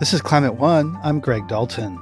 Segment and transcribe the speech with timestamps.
[0.00, 0.98] This is Climate One.
[1.04, 2.00] I'm Greg Dalton.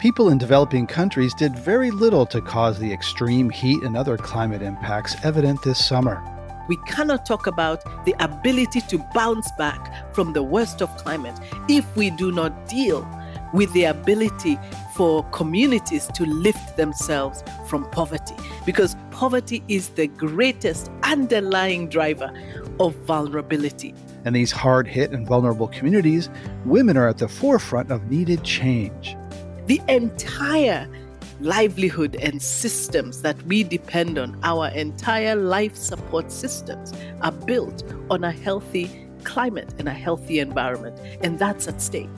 [0.00, 4.62] People in developing countries did very little to cause the extreme heat and other climate
[4.62, 6.22] impacts evident this summer.
[6.66, 11.38] We cannot talk about the ability to bounce back from the worst of climate
[11.68, 13.06] if we do not deal
[13.52, 14.58] with the ability
[14.96, 18.34] for communities to lift themselves from poverty.
[18.64, 22.32] Because poverty is the greatest underlying driver
[22.80, 23.94] of vulnerability.
[24.26, 26.28] In these hard hit and vulnerable communities,
[26.64, 29.16] women are at the forefront of needed change.
[29.66, 30.88] The entire
[31.40, 38.24] livelihood and systems that we depend on, our entire life support systems, are built on
[38.24, 38.90] a healthy
[39.22, 40.98] climate and a healthy environment.
[41.22, 42.10] And that's at stake.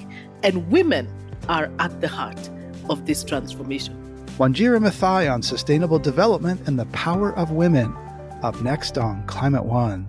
[0.43, 1.13] And women
[1.51, 2.49] are at the heart
[2.89, 3.95] of this transformation.
[4.39, 7.95] Wanjira Mathai on sustainable development and the power of women.
[8.43, 10.09] Up next on Climate One.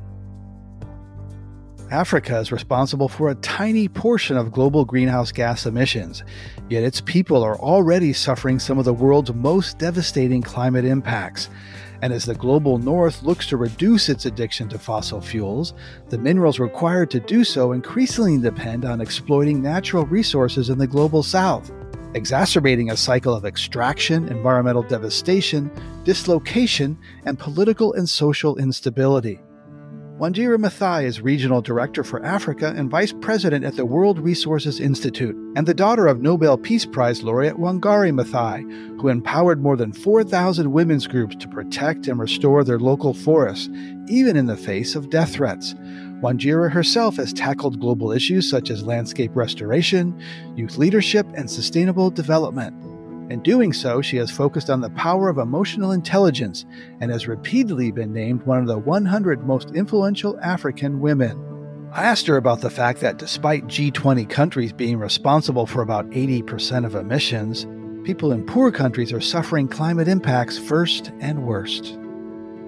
[1.91, 6.23] Africa is responsible for a tiny portion of global greenhouse gas emissions,
[6.69, 11.49] yet its people are already suffering some of the world's most devastating climate impacts.
[12.03, 15.73] And as the global north looks to reduce its addiction to fossil fuels,
[16.09, 21.23] the minerals required to do so increasingly depend on exploiting natural resources in the global
[21.23, 21.71] south,
[22.13, 25.71] exacerbating a cycle of extraction, environmental devastation,
[26.03, 29.39] dislocation, and political and social instability.
[30.19, 35.33] Wanjira Mathai is Regional Director for Africa and Vice President at the World Resources Institute,
[35.55, 40.73] and the daughter of Nobel Peace Prize laureate Wangari Maathai, who empowered more than 4,000
[40.73, 43.69] women's groups to protect and restore their local forests,
[44.09, 45.73] even in the face of death threats.
[46.21, 50.21] Wanjira herself has tackled global issues such as landscape restoration,
[50.57, 52.75] youth leadership, and sustainable development.
[53.29, 56.65] In doing so, she has focused on the power of emotional intelligence
[56.99, 61.45] and has repeatedly been named one of the 100 most influential African women.
[61.93, 66.85] I asked her about the fact that despite G20 countries being responsible for about 80%
[66.85, 67.67] of emissions,
[68.03, 71.99] people in poor countries are suffering climate impacts first and worst.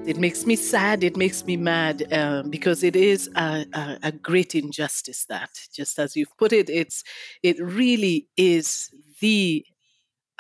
[0.06, 1.04] It makes me sad.
[1.04, 5.26] It makes me mad uh, because it is a, a, a, great injustice.
[5.26, 7.04] That, just as you've put it, it's
[7.44, 8.90] it really is
[9.20, 9.64] the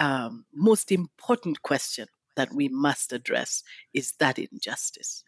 [0.01, 3.63] um, most important question that we must address
[3.94, 5.23] is that injustice.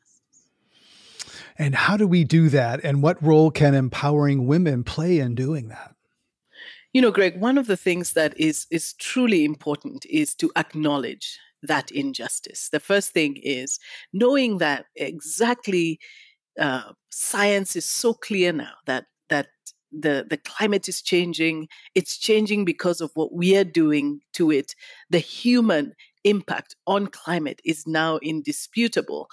[1.58, 2.84] And how do we do that?
[2.84, 5.96] And what role can empowering women play in doing that?
[6.92, 11.40] You know, Greg, one of the things that is is truly important is to acknowledge
[11.62, 12.70] that injustice.
[12.72, 13.80] The first thing is
[14.12, 16.00] knowing that exactly
[16.60, 19.06] uh, science is so clear now that that
[19.94, 24.76] the the climate is changing it's changing because of what we are doing to it.
[25.10, 25.94] The human
[26.24, 29.30] impact on climate is now indisputable.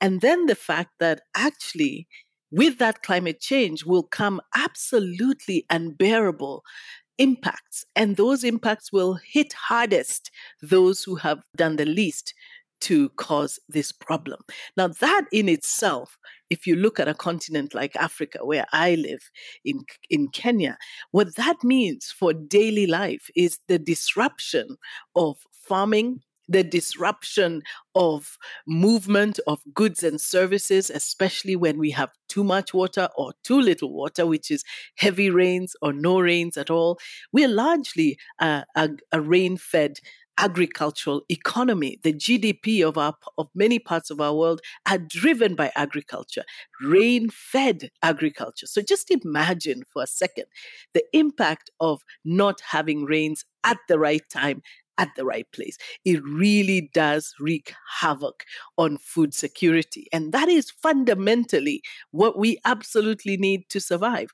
[0.00, 2.06] And then the fact that actually
[2.50, 6.62] with that climate change will come absolutely unbearable
[7.18, 10.30] impacts and those impacts will hit hardest
[10.62, 12.32] those who have done the least
[12.80, 14.40] to cause this problem.
[14.76, 16.18] Now, that in itself,
[16.50, 19.30] if you look at a continent like Africa, where I live
[19.64, 20.78] in, in Kenya,
[21.10, 24.76] what that means for daily life is the disruption
[25.14, 27.62] of farming, the disruption
[27.94, 33.60] of movement of goods and services, especially when we have too much water or too
[33.60, 34.64] little water, which is
[34.96, 36.98] heavy rains or no rains at all.
[37.32, 38.64] We're largely a,
[39.12, 39.98] a rain fed
[40.38, 41.98] agricultural economy.
[42.02, 46.44] The GDP of our of many parts of our world are driven by agriculture,
[46.82, 48.66] rain-fed agriculture.
[48.66, 50.46] So just imagine for a second
[50.94, 54.62] the impact of not having rains at the right time
[54.98, 55.78] at the right place.
[56.04, 58.44] It really does wreak havoc
[58.76, 60.08] on food security.
[60.12, 64.30] And that is fundamentally what we absolutely need to survive.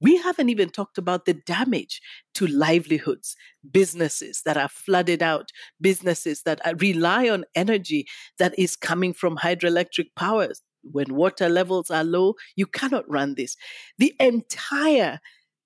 [0.00, 2.00] We haven't even talked about the damage
[2.34, 3.36] to livelihoods,
[3.70, 5.50] businesses that are flooded out,
[5.80, 8.06] businesses that uh, rely on energy
[8.38, 10.62] that is coming from hydroelectric powers.
[10.82, 13.56] When water levels are low, you cannot run this.
[13.98, 15.18] The entire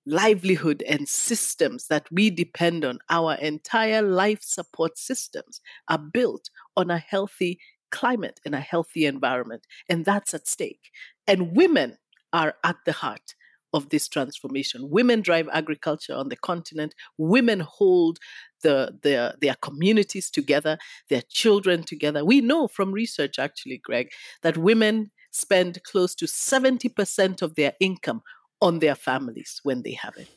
[0.05, 6.89] livelihood and systems that we depend on, our entire life support systems, are built on
[6.89, 7.59] a healthy
[7.91, 9.65] climate and a healthy environment.
[9.87, 10.89] And that's at stake.
[11.27, 11.97] And women
[12.33, 13.35] are at the heart
[13.73, 14.89] of this transformation.
[14.89, 16.93] Women drive agriculture on the continent.
[17.17, 18.19] Women hold
[18.61, 20.77] the, their, their communities together,
[21.09, 22.23] their children together.
[22.23, 24.11] We know from research, actually, Greg,
[24.41, 28.21] that women spend close to 70% of their income
[28.61, 30.29] on their families when they have it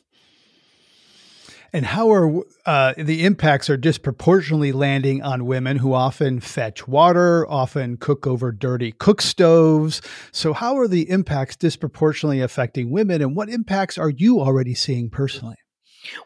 [1.73, 7.49] and how are uh, the impacts are disproportionately landing on women who often fetch water,
[7.49, 10.01] often cook over dirty cook stoves.
[10.31, 15.09] So, how are the impacts disproportionately affecting women, and what impacts are you already seeing
[15.09, 15.57] personally?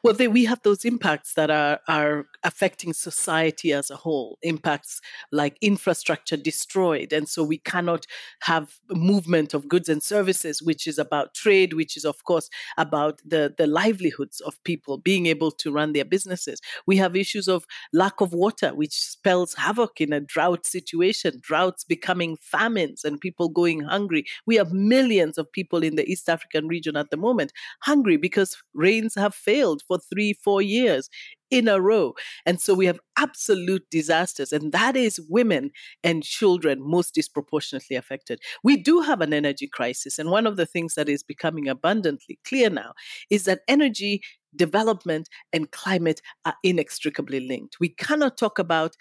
[0.03, 5.01] Well, they, we have those impacts that are, are affecting society as a whole, impacts
[5.31, 7.13] like infrastructure destroyed.
[7.13, 8.05] And so we cannot
[8.41, 13.21] have movement of goods and services, which is about trade, which is, of course, about
[13.25, 16.59] the, the livelihoods of people being able to run their businesses.
[16.85, 21.83] We have issues of lack of water, which spells havoc in a drought situation, droughts
[21.83, 24.25] becoming famines and people going hungry.
[24.45, 28.57] We have millions of people in the East African region at the moment hungry because
[28.73, 31.09] rains have failed failed for three, four years
[31.49, 32.13] in a row.
[32.45, 35.71] And so we have absolute disasters, and that is women
[36.03, 38.39] and children most disproportionately affected.
[38.63, 42.39] We do have an energy crisis, and one of the things that is becoming abundantly
[42.45, 42.93] clear now
[43.29, 44.21] is that energy
[44.55, 47.77] development and climate are inextricably linked.
[47.79, 48.95] We cannot talk about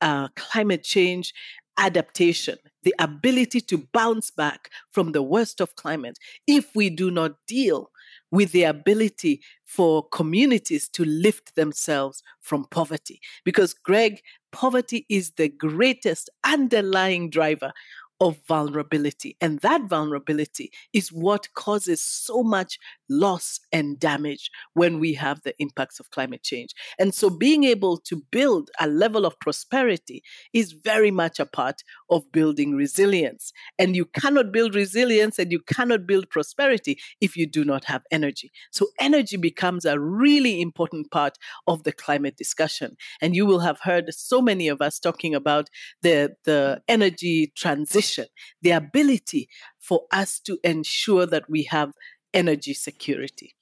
[0.00, 1.32] uh, climate change
[1.76, 7.32] adaptation, the ability to bounce back from the worst of climate, if we do not
[7.46, 7.90] deal
[8.30, 13.20] with the ability for communities to lift themselves from poverty.
[13.44, 14.20] Because, Greg,
[14.52, 17.72] poverty is the greatest underlying driver
[18.20, 19.36] of vulnerability.
[19.40, 22.78] And that vulnerability is what causes so much
[23.08, 26.74] loss and damage when we have the impacts of climate change.
[26.98, 30.22] And so being able to build a level of prosperity
[30.52, 33.52] is very much a part of building resilience.
[33.78, 38.02] And you cannot build resilience and you cannot build prosperity if you do not have
[38.10, 38.50] energy.
[38.70, 42.96] So energy becomes a really important part of the climate discussion.
[43.20, 45.68] And you will have heard so many of us talking about
[46.02, 48.26] the, the energy transition,
[48.62, 51.92] the ability for us to ensure that we have
[52.38, 53.54] energy security.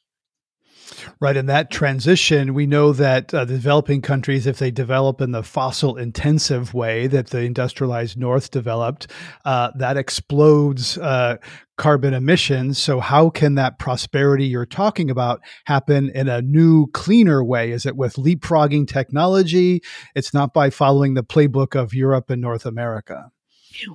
[1.20, 1.36] Right.
[1.36, 5.96] In that transition, we know that uh, developing countries, if they develop in the fossil
[5.96, 9.08] intensive way that the industrialized North developed,
[9.44, 11.38] uh, that explodes uh,
[11.76, 12.78] carbon emissions.
[12.78, 17.72] So, how can that prosperity you're talking about happen in a new, cleaner way?
[17.72, 19.82] Is it with leapfrogging technology?
[20.14, 23.32] It's not by following the playbook of Europe and North America.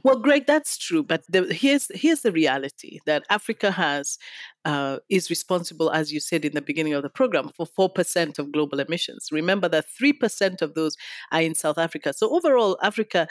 [0.04, 4.18] Well, Greg, that's true, but the, here's here's the reality that Africa has
[4.66, 8.40] uh, is responsible, as you said in the beginning of the program, for four percent
[8.40, 9.30] of global emissions.
[9.32, 10.98] Remember that three percent of those
[11.32, 12.14] are in South Africa.
[12.14, 13.28] So overall, Africa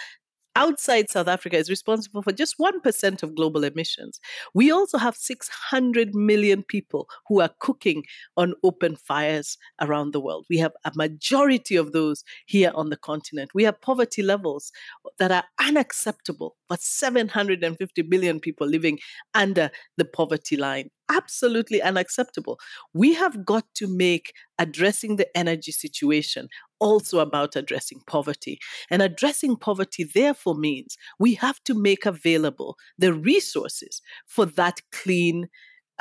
[0.56, 4.20] outside South Africa is responsible for just 1% of global emissions.
[4.55, 8.05] We also have 600 million people who are cooking
[8.37, 10.47] on open fires around the world.
[10.49, 13.50] We have a majority of those here on the continent.
[13.55, 14.73] We have poverty levels
[15.19, 18.99] that are unacceptable for 750 billion people living
[19.35, 22.58] under the poverty line absolutely unacceptable.
[22.94, 26.49] We have got to make addressing the energy situation
[26.81, 28.59] also about addressing poverty.
[28.91, 35.49] And addressing poverty, therefore, means we have to make available the resources for that clean.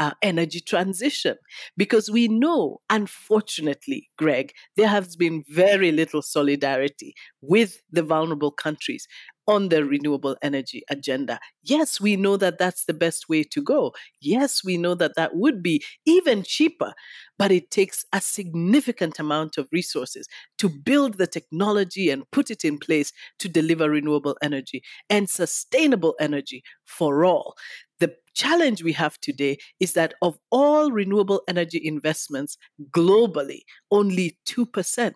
[0.01, 1.35] Uh, energy transition
[1.75, 9.09] because we know, unfortunately, Greg, there has been very little solidarity with the vulnerable countries
[9.49, 11.39] on the renewable energy agenda.
[11.63, 13.93] Yes, we know that that's the best way to go.
[14.21, 16.93] Yes, we know that that would be even cheaper,
[17.39, 20.27] but it takes a significant amount of resources
[20.59, 26.13] to build the technology and put it in place to deliver renewable energy and sustainable
[26.19, 27.55] energy for all.
[27.99, 32.55] The challenge we have today is that of all renewable energy investments
[32.91, 35.13] globally, only 2%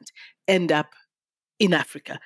[0.48, 0.88] end up
[1.60, 2.20] in Africa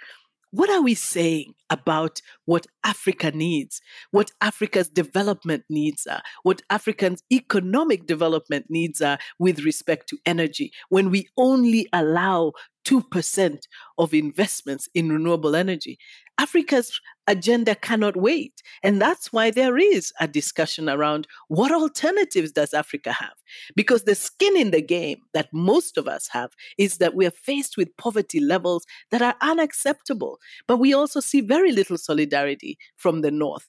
[0.52, 7.24] what are we saying about what Africa needs, what Africa's development needs are, what Africans'
[7.32, 12.54] economic development needs are with respect to energy when we only allow
[12.86, 13.60] 2%
[13.98, 15.98] of investments in renewable energy.
[16.40, 18.62] Africa's agenda cannot wait.
[18.84, 23.34] And that's why there is a discussion around what alternatives does Africa have?
[23.76, 27.32] Because the skin in the game that most of us have is that we are
[27.32, 30.40] faced with poverty levels that are unacceptable.
[30.68, 33.68] But we also see very little solidarity from the North.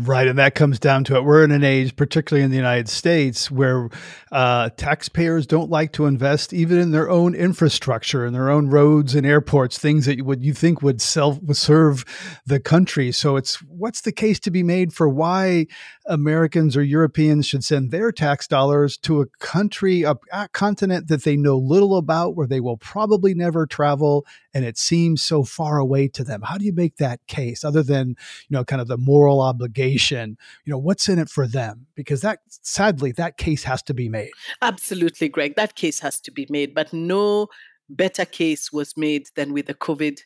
[0.00, 0.28] Right.
[0.28, 1.24] And that comes down to it.
[1.24, 3.88] We're in an age, particularly in the United States, where
[4.30, 9.16] uh, taxpayers don't like to invest even in their own infrastructure in their own roads
[9.16, 12.04] and airports, things that you would you think would self would serve
[12.46, 13.10] the country.
[13.10, 15.66] So it's what's the case to be made for why
[16.06, 21.24] Americans or Europeans should send their tax dollars to a country, a, a continent that
[21.24, 24.24] they know little about, where they will probably never travel,
[24.54, 26.42] and it seems so far away to them.
[26.42, 29.87] How do you make that case other than, you know, kind of the moral obligation?
[29.96, 31.86] You know, what's in it for them?
[31.94, 34.30] Because that sadly, that case has to be made.
[34.62, 35.56] Absolutely, Greg.
[35.56, 37.48] That case has to be made, but no
[37.88, 40.20] better case was made than with the COVID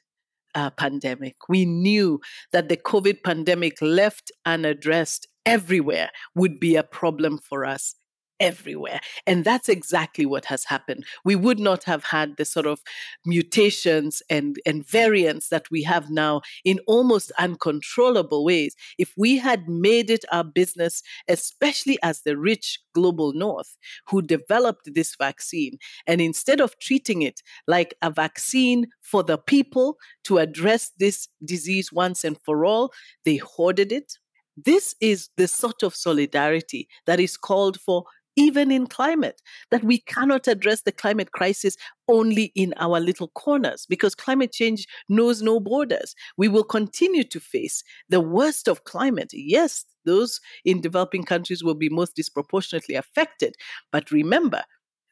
[0.54, 1.36] uh, pandemic.
[1.48, 2.20] We knew
[2.52, 7.94] that the COVID pandemic left unaddressed everywhere would be a problem for us
[8.42, 9.00] everywhere.
[9.26, 11.06] And that's exactly what has happened.
[11.24, 12.80] We would not have had the sort of
[13.24, 19.68] mutations and, and variants that we have now in almost uncontrollable ways if we had
[19.68, 25.78] made it our business, especially as the rich global north who developed this vaccine.
[26.06, 31.92] And instead of treating it like a vaccine for the people to address this disease
[31.92, 32.92] once and for all,
[33.24, 34.14] they hoarded it.
[34.56, 38.04] This is the sort of solidarity that is called for
[38.36, 41.76] even in climate, that we cannot address the climate crisis
[42.08, 46.14] only in our little corners because climate change knows no borders.
[46.36, 49.30] We will continue to face the worst of climate.
[49.32, 53.54] Yes, those in developing countries will be most disproportionately affected.
[53.90, 54.62] But remember,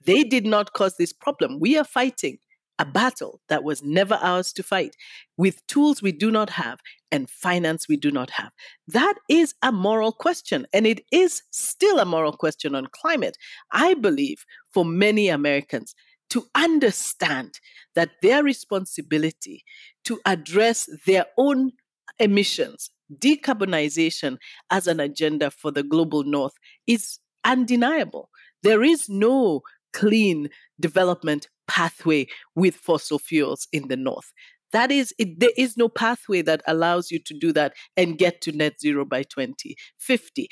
[0.05, 1.59] they did not cause this problem.
[1.61, 2.39] We are fighting
[2.81, 4.97] a battle that was never ours to fight
[5.37, 6.81] with tools we do not have
[7.13, 8.53] and finance we do not have.
[8.89, 13.37] That is a moral question, and it is still a moral question on climate.
[13.71, 15.95] I believe for many Americans
[16.31, 17.61] to understand
[17.95, 19.63] that their responsibility
[20.05, 21.73] to address their own
[22.19, 24.39] emissions, decarbonization
[24.71, 26.55] as an agenda for the global north
[26.87, 28.31] is undeniable.
[28.63, 34.33] There is no clean development pathway with fossil fuels in the north.
[34.73, 38.41] That is, it, there is no pathway that allows you to do that and get
[38.43, 40.49] to net zero by 2050.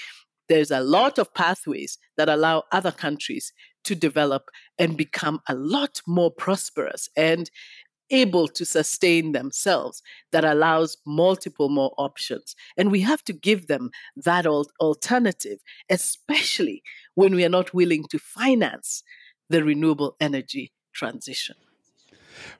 [0.49, 3.53] There's a lot of pathways that allow other countries
[3.85, 4.45] to develop
[4.79, 7.51] and become a lot more prosperous and
[8.11, 12.55] able to sustain themselves that allows multiple more options.
[12.77, 15.59] And we have to give them that alternative,
[15.91, 16.83] especially
[17.15, 19.03] when we are not willing to finance
[19.51, 21.57] the renewable energy transition.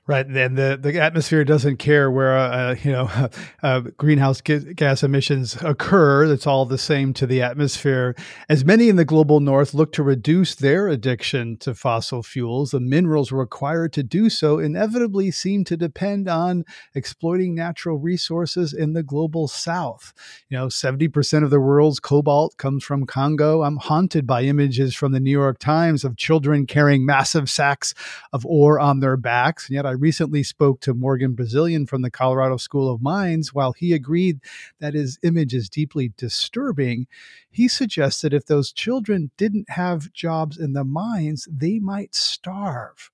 [0.07, 3.29] Right, and the, the atmosphere doesn't care where uh, you know
[3.63, 6.25] uh, greenhouse gas emissions occur.
[6.31, 8.15] It's all the same to the atmosphere.
[8.49, 12.79] As many in the global north look to reduce their addiction to fossil fuels, the
[12.79, 19.03] minerals required to do so inevitably seem to depend on exploiting natural resources in the
[19.03, 20.13] global south.
[20.49, 23.61] You know, seventy percent of the world's cobalt comes from Congo.
[23.61, 27.93] I'm haunted by images from the New York Times of children carrying massive sacks
[28.33, 32.09] of ore on their backs, and yet I recently spoke to Morgan Bazilian from the
[32.09, 33.53] Colorado School of Mines.
[33.53, 34.39] While he agreed
[34.79, 37.05] that his image is deeply disturbing,
[37.51, 43.11] he suggested if those children didn't have jobs in the mines, they might starve.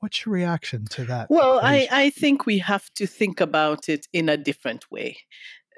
[0.00, 1.28] What's your reaction to that?
[1.28, 5.18] Well, I, I think we have to think about it in a different way.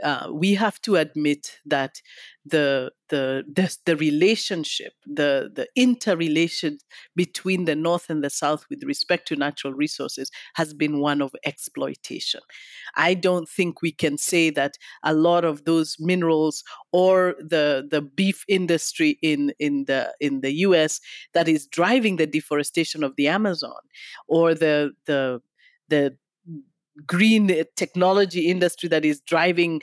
[0.02, 2.00] Uh, we have to admit that
[2.44, 6.78] the the the, the relationship, the the interrelation
[7.14, 11.34] between the North and the South with respect to natural resources has been one of
[11.44, 12.40] exploitation.
[12.96, 18.02] I don't think we can say that a lot of those minerals or the the
[18.02, 21.00] beef industry in in the in the U.S.
[21.34, 23.80] that is driving the deforestation of the Amazon
[24.28, 25.40] or the the
[25.88, 26.16] the
[27.06, 29.80] green technology industry that is driving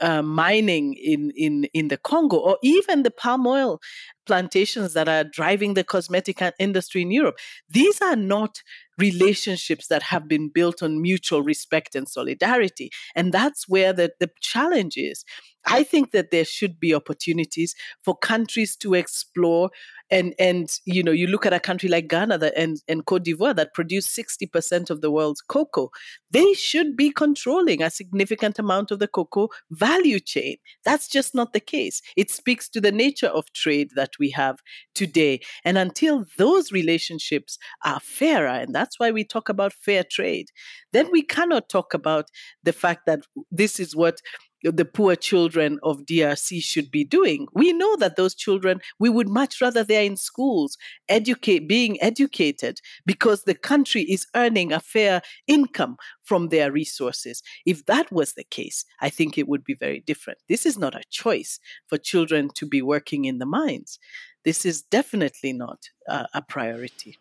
[0.00, 3.80] uh, mining in, in, in the Congo, or even the palm oil
[4.26, 7.36] plantations that are driving the cosmetic industry in Europe.
[7.70, 8.62] These are not
[8.98, 12.90] relationships that have been built on mutual respect and solidarity.
[13.14, 15.24] And that's where the, the challenge is.
[15.66, 19.70] I think that there should be opportunities for countries to explore
[20.10, 23.24] and and you know you look at a country like Ghana that, and and Cote
[23.24, 25.90] d'Ivoire that produce 60% of the world's cocoa
[26.30, 30.56] they should be controlling a significant amount of the cocoa value chain.
[30.84, 32.02] That's just not the case.
[32.16, 34.58] It speaks to the nature of trade that we have
[34.94, 35.40] today.
[35.64, 40.48] And until those relationships are fairer and that's why we talk about fair trade
[40.92, 42.30] then we cannot talk about
[42.62, 44.20] the fact that this is what
[44.62, 47.46] the poor children of DRC should be doing.
[47.52, 50.76] We know that those children, we would much rather they're in schools,
[51.08, 57.42] educate, being educated, because the country is earning a fair income from their resources.
[57.64, 60.40] If that was the case, I think it would be very different.
[60.48, 63.98] This is not a choice for children to be working in the mines.
[64.44, 67.18] This is definitely not uh, a priority.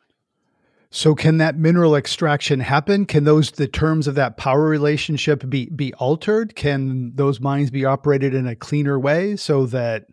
[0.89, 3.05] So can that mineral extraction happen?
[3.05, 6.55] Can those the terms of that power relationship be be altered?
[6.55, 10.05] Can those mines be operated in a cleaner way so that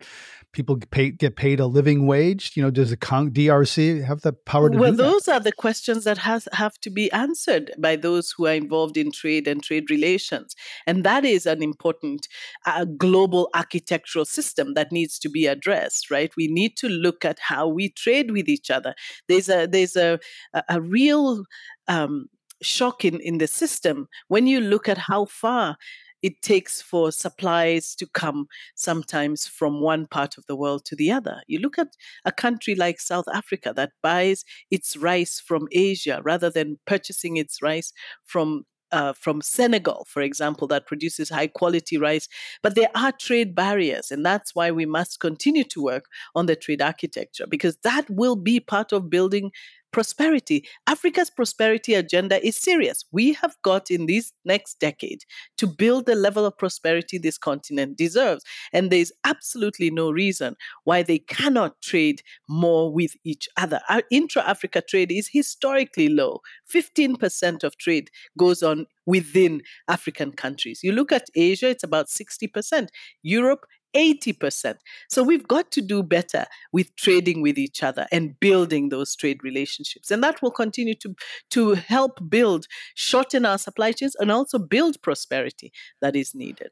[0.55, 2.53] people pay, get paid a living wage?
[2.55, 5.03] You know, does the DRC have the power to well, do that?
[5.03, 8.53] Well, those are the questions that has have to be answered by those who are
[8.53, 10.55] involved in trade and trade relations,
[10.87, 12.27] and that is an important
[12.65, 16.09] uh, global architectural system that needs to be addressed.
[16.09, 16.31] Right?
[16.35, 18.95] We need to look at how we trade with each other.
[19.27, 20.19] There's a there's a
[20.53, 21.43] a, a real
[21.87, 22.29] um,
[22.61, 25.77] shock in, in the system when you look at how far
[26.25, 31.11] it takes for supplies to come sometimes from one part of the world to the
[31.11, 31.43] other.
[31.45, 31.89] You look at
[32.25, 37.61] a country like South Africa that buys its rice from Asia rather than purchasing its
[37.61, 42.27] rice from uh, from Senegal, for example, that produces high quality rice.
[42.63, 46.55] But there are trade barriers, and that's why we must continue to work on the
[46.55, 49.51] trade architecture because that will be part of building
[49.95, 50.67] prosperity.
[50.87, 53.05] Africa's prosperity agenda is serious.
[53.13, 55.23] We have got in this next decade
[55.57, 58.43] to build the level of prosperity this continent deserves.
[58.73, 63.79] And there's absolutely no reason why they cannot trade more with each other.
[63.87, 66.41] Our intra Africa trade is historically low.
[66.69, 70.81] 15% of trade goes on within African countries.
[70.83, 72.89] You look at Asia, it's about 60%.
[73.23, 74.75] Europe, 80%.
[75.09, 79.43] So we've got to do better with trading with each other and building those trade
[79.43, 80.11] relationships.
[80.11, 81.15] And that will continue to,
[81.51, 85.71] to help build, shorten our supply chains, and also build prosperity
[86.01, 86.71] that is needed.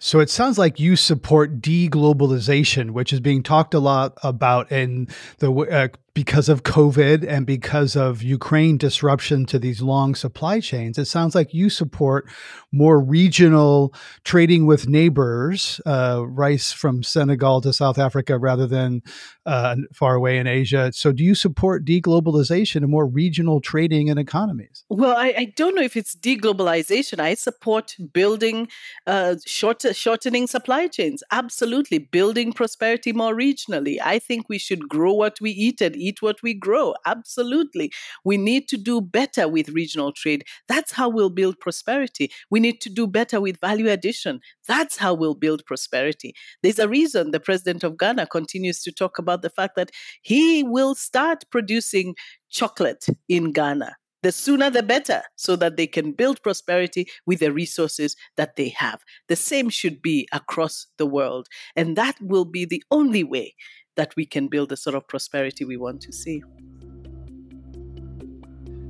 [0.00, 5.08] So it sounds like you support deglobalization, which is being talked a lot about in
[5.38, 10.98] the uh, because of COVID and because of Ukraine disruption to these long supply chains.
[10.98, 12.28] It sounds like you support
[12.72, 19.02] more regional trading with neighbors, uh, rice from Senegal to South Africa rather than
[19.46, 20.90] uh, far away in Asia.
[20.92, 24.84] So, do you support deglobalization and more regional trading and economies?
[24.88, 27.20] Well, I, I don't know if it's deglobalization.
[27.20, 28.68] I support building
[29.06, 31.22] uh, short, shortening supply chains.
[31.30, 33.98] Absolutely, building prosperity more regionally.
[34.04, 36.94] I think we should grow what we eat and eat eat what we grow.
[37.06, 37.92] Absolutely.
[38.24, 40.44] We need to do better with regional trade.
[40.66, 42.30] That's how we'll build prosperity.
[42.50, 44.40] We need to do better with value addition.
[44.66, 46.34] That's how we'll build prosperity.
[46.62, 49.90] There's a reason the president of Ghana continues to talk about the fact that
[50.22, 52.14] he will start producing
[52.50, 57.52] chocolate in Ghana the sooner the better, so that they can build prosperity with the
[57.52, 59.00] resources that they have.
[59.28, 61.46] The same should be across the world.
[61.76, 63.54] And that will be the only way
[63.98, 66.40] that we can build the sort of prosperity we want to see.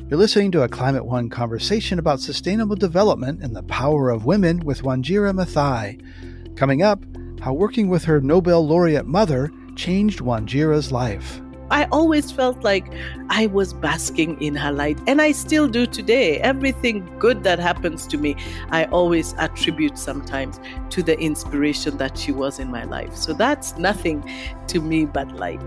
[0.09, 4.61] You're listening to a Climate One conversation about sustainable development and the power of women
[4.61, 6.57] with Wanjira Mathai.
[6.57, 7.03] Coming up,
[7.41, 11.41] how working with her Nobel laureate mother changed Wanjira's life.
[11.71, 12.93] I always felt like
[13.29, 16.39] I was basking in her light, and I still do today.
[16.39, 18.37] Everything good that happens to me,
[18.71, 20.59] I always attribute sometimes
[20.91, 23.15] to the inspiration that she was in my life.
[23.15, 24.25] So that's nothing
[24.69, 25.61] to me but light.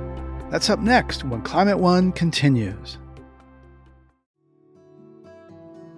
[0.50, 2.98] That's up next when Climate One continues.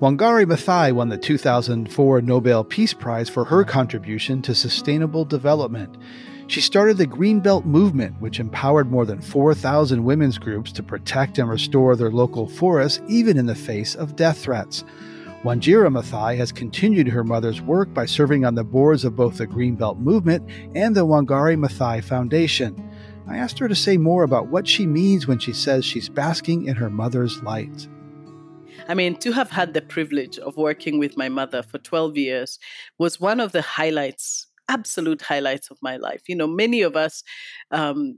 [0.02, 5.96] Wangari Maathai won the 2004 Nobel Peace Prize for her contribution to sustainable development.
[6.48, 11.50] She started the Greenbelt movement, which empowered more than 4,000 women's groups to protect and
[11.50, 14.84] restore their local forests, even in the face of death threats.
[15.44, 19.48] Wanjira Mathai has continued her mother's work by serving on the boards of both the
[19.48, 22.82] Greenbelt movement and the Wangari Maathai Foundation.
[23.28, 26.66] I asked her to say more about what she means when she says she's basking
[26.66, 27.88] in her mother's light.
[28.88, 32.60] I mean, to have had the privilege of working with my mother for 12 years
[32.98, 36.24] was one of the highlights absolute highlights of my life.
[36.28, 37.24] You know, many of us
[37.72, 38.18] um,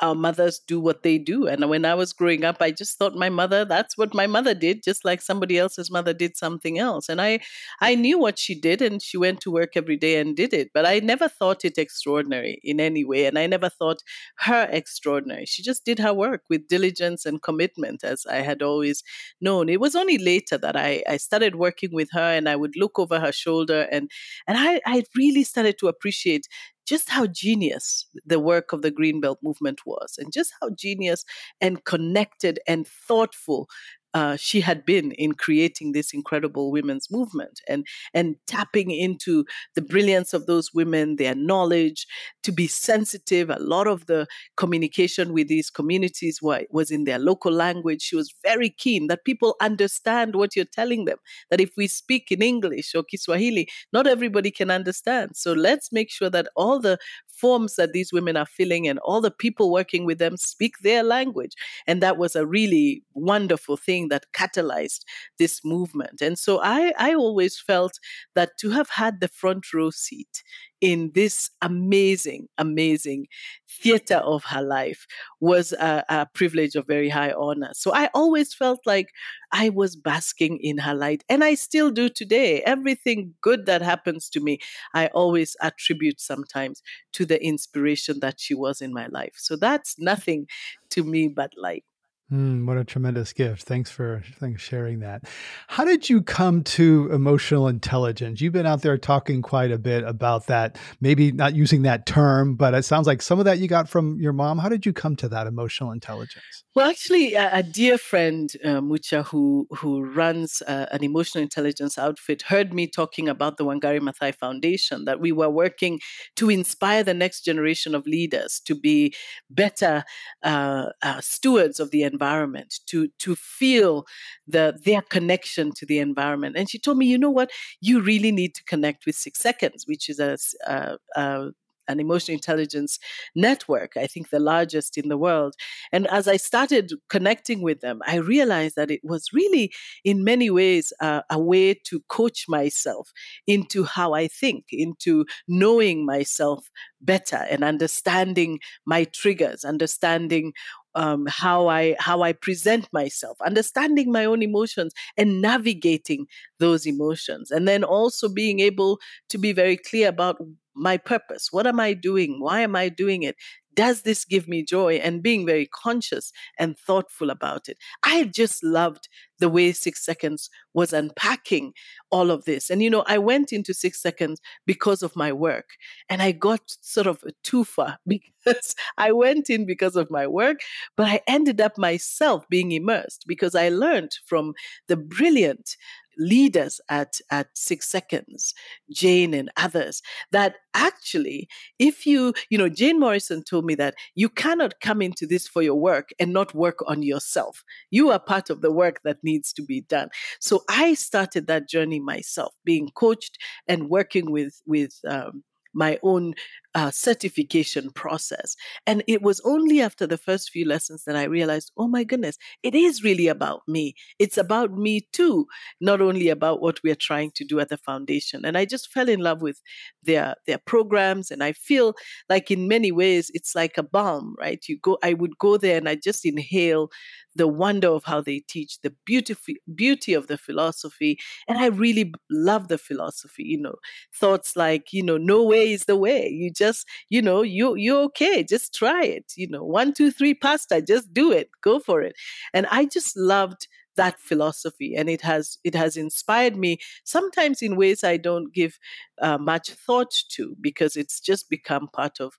[0.00, 1.46] our mothers do what they do.
[1.46, 4.54] And when I was growing up, I just thought my mother, that's what my mother
[4.54, 7.08] did, just like somebody else's mother did something else.
[7.08, 7.40] And I,
[7.80, 10.70] I knew what she did, and she went to work every day and did it.
[10.72, 13.26] But I never thought it extraordinary in any way.
[13.26, 14.02] And I never thought
[14.38, 15.46] her extraordinary.
[15.46, 19.02] She just did her work with diligence and commitment, as I had always
[19.40, 19.68] known.
[19.68, 22.98] It was only later that I, I started working with her and I would look
[22.98, 24.10] over her shoulder and,
[24.46, 26.46] and I, I really started to appreciate
[26.86, 31.24] just how genius the work of the Greenbelt movement was, and just how genius
[31.60, 33.68] and connected and thoughtful
[34.14, 39.44] uh, she had been in creating this incredible women's movement and and tapping into
[39.74, 42.06] the brilliance of those women, their knowledge,
[42.42, 43.50] to be sensitive.
[43.50, 48.02] A lot of the communication with these communities was in their local language.
[48.02, 51.18] She was very keen that people understand what you're telling them.
[51.50, 55.32] That if we speak in English or Kiswahili, not everybody can understand.
[55.34, 56.98] So let's make sure that all the
[57.40, 61.02] forms that these women are filling and all the people working with them speak their
[61.02, 61.52] language.
[61.86, 65.04] And that was a really wonderful thing that catalyzed
[65.38, 66.20] this movement.
[66.20, 67.98] And so I, I always felt
[68.34, 70.42] that to have had the front row seat
[70.80, 73.26] in this amazing, amazing
[73.68, 75.06] theater of her life
[75.40, 77.70] was a, a, privilege of very high honor.
[77.74, 79.08] So I always felt like
[79.52, 82.62] I was basking in her light, and I still do today.
[82.62, 84.58] Everything good that happens to me,
[84.94, 86.82] I always attribute sometimes
[87.14, 89.34] to the inspiration that she was in my life.
[89.36, 90.46] So that's nothing
[90.90, 91.84] to me but light.
[92.32, 93.64] Mm, what a tremendous gift.
[93.64, 95.24] Thanks for, thanks sharing that.
[95.66, 98.40] How did you come to emotional intelligence?
[98.40, 102.54] You've been out there talking quite a bit about that, maybe not using that term,
[102.54, 104.58] but it sounds like some of that you got from your mom.
[104.58, 106.62] How did you come to that emotional intelligence?
[106.76, 111.98] Well, actually, a, a dear friend, uh, Mucha, who, who runs uh, an emotional intelligence
[111.98, 115.98] outfit, heard me talking about the Wangari Maathai Foundation, that we were working
[116.36, 119.12] to inspire the next generation of leaders to be
[119.50, 120.04] better
[120.44, 124.06] uh, uh stewards of the environment to to feel
[124.46, 126.56] the their connection to the environment.
[126.56, 129.86] And she told me, you know what, you really need to connect with Six Seconds,
[129.88, 131.50] which is a, a, a
[131.90, 132.98] an emotional intelligence
[133.34, 135.54] network, I think the largest in the world.
[135.92, 139.72] And as I started connecting with them, I realized that it was really,
[140.04, 143.10] in many ways, uh, a way to coach myself
[143.46, 146.68] into how I think, into knowing myself
[147.00, 150.52] better and understanding my triggers, understanding
[150.94, 156.26] um, how I how I present myself, understanding my own emotions and navigating
[156.58, 158.98] those emotions, and then also being able
[159.28, 160.38] to be very clear about
[160.74, 161.48] my purpose.
[161.50, 162.40] What am I doing?
[162.40, 163.36] Why am I doing it?
[163.74, 164.96] Does this give me joy?
[164.96, 167.78] And being very conscious and thoughtful about it.
[168.02, 171.72] I just loved the way Six Seconds was unpacking
[172.10, 172.68] all of this.
[172.68, 175.70] And, you know, I went into Six Seconds because of my work
[176.08, 180.58] and I got sort of a twofer because I went in because of my work,
[180.96, 184.54] but I ended up myself being immersed because I learned from
[184.88, 185.76] the brilliant
[186.20, 188.54] leaders at, at Six Seconds,
[188.92, 194.28] Jane and others, that actually, if you, you know, Jane Morrison told me that you
[194.28, 197.64] cannot come into this for your work and not work on yourself.
[197.90, 200.10] You are part of the work that needs to be done.
[200.40, 206.34] So I started that journey myself, being coached and working with, with, um, my own
[206.74, 208.54] uh, certification process.
[208.86, 212.36] And it was only after the first few lessons that I realized, oh my goodness,
[212.62, 213.94] it is really about me.
[214.18, 215.46] It's about me too,
[215.80, 218.44] not only about what we are trying to do at the foundation.
[218.44, 219.60] And I just fell in love with
[220.02, 221.94] their their programs, and I feel
[222.28, 224.62] like in many ways it's like a balm, right?
[224.68, 226.90] You go, I would go there and I just inhale
[227.34, 232.12] the wonder of how they teach, the beautiful beauty of the philosophy, and I really
[232.30, 233.44] love the philosophy.
[233.44, 233.74] You know,
[234.14, 236.28] thoughts like you know, no way is the way.
[236.28, 238.44] You just you know, you you're okay.
[238.44, 239.32] Just try it.
[239.36, 240.82] You know, one, two, three, pasta.
[240.82, 241.50] Just do it.
[241.62, 242.14] Go for it.
[242.54, 247.76] And I just loved that philosophy and it has it has inspired me sometimes in
[247.76, 248.78] ways i don't give
[249.20, 252.34] uh, much thought to because it's just become part of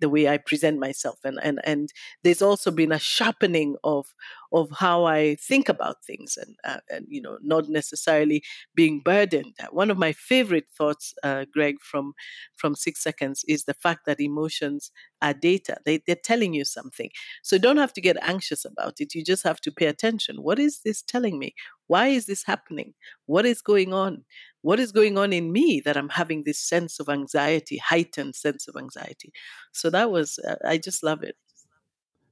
[0.00, 1.92] the way I present myself and and and
[2.24, 4.14] there's also been a sharpening of
[4.50, 8.42] of how I think about things and uh, and you know not necessarily
[8.74, 9.54] being burdened.
[9.70, 12.14] One of my favorite thoughts, uh, Greg, from
[12.56, 14.90] from Six Seconds is the fact that emotions
[15.20, 15.76] are data.
[15.84, 17.10] They they're telling you something,
[17.42, 19.14] so don't have to get anxious about it.
[19.14, 20.42] You just have to pay attention.
[20.42, 21.54] What is this telling me?
[21.88, 22.94] Why is this happening?
[23.26, 24.24] What is going on?
[24.68, 28.68] What is going on in me that I'm having this sense of anxiety, heightened sense
[28.68, 29.32] of anxiety?
[29.72, 31.36] So that was, uh, I just love it.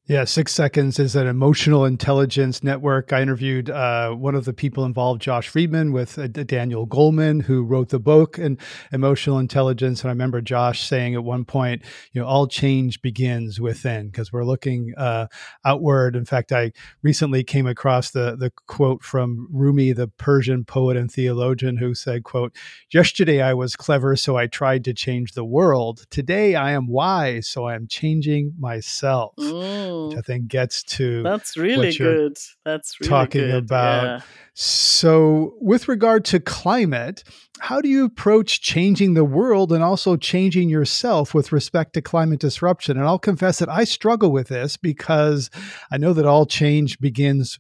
[0.09, 3.13] Yeah, Six Seconds is an emotional intelligence network.
[3.13, 7.65] I interviewed uh, one of the people involved, Josh Freedman, with uh, Daniel Goleman, who
[7.65, 8.57] wrote the book and
[8.93, 10.03] Emotional Intelligence.
[10.03, 14.33] And I remember Josh saying at one point, you know, all change begins within because
[14.33, 15.27] we're looking uh,
[15.65, 16.15] outward.
[16.15, 16.71] In fact, I
[17.03, 22.23] recently came across the the quote from Rumi, the Persian poet and theologian, who said,
[22.23, 22.55] "quote
[22.93, 26.07] Yesterday I was clever, so I tried to change the world.
[26.11, 31.23] Today I am wise, so I am changing myself." Mm which I think gets to
[31.23, 32.37] that's really good.
[32.65, 33.65] That's really talking good.
[33.65, 34.05] about.
[34.05, 34.21] Yeah.
[34.55, 37.23] So, with regard to climate,
[37.59, 42.41] how do you approach changing the world and also changing yourself with respect to climate
[42.41, 42.97] disruption?
[42.97, 45.51] And I'll confess that I struggle with this because
[45.91, 47.59] I know that all change begins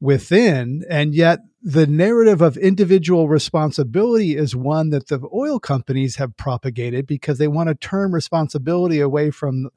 [0.00, 6.36] within, and yet the narrative of individual responsibility is one that the oil companies have
[6.36, 9.68] propagated because they want to turn responsibility away from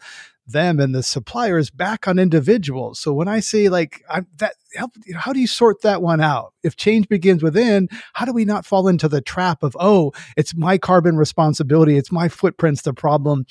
[0.52, 3.00] them and the suppliers back on individuals.
[3.00, 6.54] So when I say like I'm that help, how do you sort that one out?
[6.64, 10.56] If change begins within, how do we not fall into the trap of oh, it's
[10.56, 13.46] my carbon responsibility, it's my footprints the problem,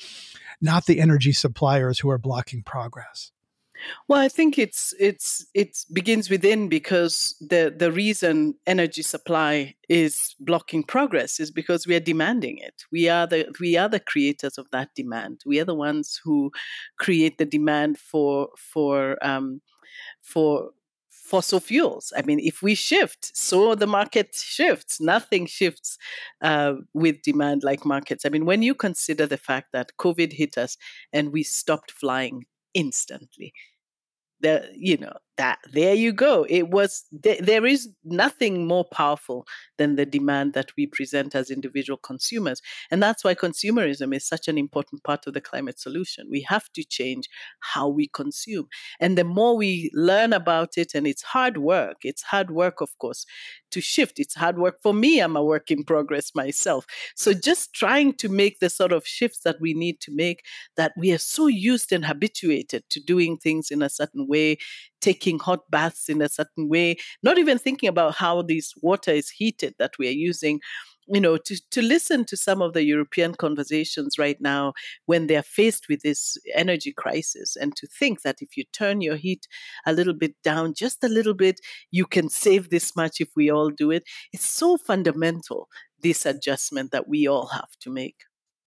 [0.61, 3.31] not the energy suppliers who are blocking progress?
[4.07, 10.35] Well, I think it's it's it begins within because the the reason energy supply is
[10.39, 12.83] blocking progress is because we are demanding it.
[12.91, 15.41] We are the we are the creators of that demand.
[15.45, 16.51] We are the ones who
[16.97, 19.61] create the demand for for um,
[20.21, 20.71] for
[21.09, 22.11] fossil fuels.
[22.17, 24.99] I mean, if we shift, so the market shifts.
[24.99, 25.97] Nothing shifts
[26.41, 28.25] uh, with demand like markets.
[28.25, 30.75] I mean, when you consider the fact that COVID hit us
[31.13, 33.53] and we stopped flying instantly.
[34.41, 35.59] The, you know that.
[35.73, 36.45] There you go.
[36.49, 39.47] It was th- there is nothing more powerful
[39.77, 42.61] than the demand that we present as individual consumers.
[42.91, 46.27] And that's why consumerism is such an important part of the climate solution.
[46.29, 47.29] We have to change
[47.61, 48.67] how we consume.
[48.99, 52.89] And the more we learn about it and it's hard work it's hard work of
[52.99, 53.25] course
[53.71, 54.19] to shift.
[54.19, 54.77] It's hard work.
[54.83, 56.85] For me i'm a work in progress myself.
[57.15, 60.43] So just trying to make the sort of shifts that we need to make
[60.75, 64.57] that we are so used and habituated to doing things in a certain way
[65.01, 69.29] taking hot baths in a certain way, not even thinking about how this water is
[69.29, 70.59] heated that we are using
[71.11, 74.73] you know to, to listen to some of the european conversations right now
[75.07, 79.15] when they're faced with this energy crisis and to think that if you turn your
[79.15, 79.47] heat
[79.87, 81.59] a little bit down just a little bit
[81.91, 84.03] you can save this much if we all do it.
[84.33, 85.67] It's so fundamental
[86.01, 88.23] this adjustment that we all have to make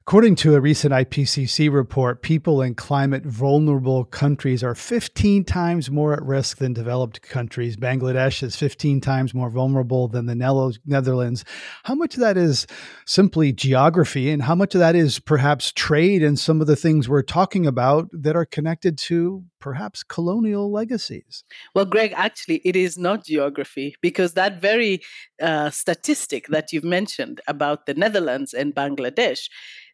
[0.08, 6.14] According to a recent IPCC report, people in climate vulnerable countries are 15 times more
[6.14, 7.78] at risk than developed countries.
[7.78, 11.46] Bangladesh is 15 times more vulnerable than the Netherlands.
[11.84, 12.66] How much of that is
[13.06, 17.08] simply geography, and how much of that is perhaps trade and some of the things
[17.08, 21.46] we're talking about that are connected to perhaps colonial legacies?
[21.74, 25.02] Well, Greg, actually, it is not geography because that very
[25.42, 29.48] uh, statistic that you've mentioned about the Netherlands and Bangladesh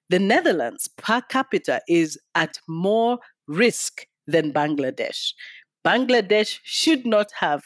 [0.10, 5.34] the Netherlands per capita is at more risk than Bangladesh.
[5.86, 7.63] Bangladesh should not have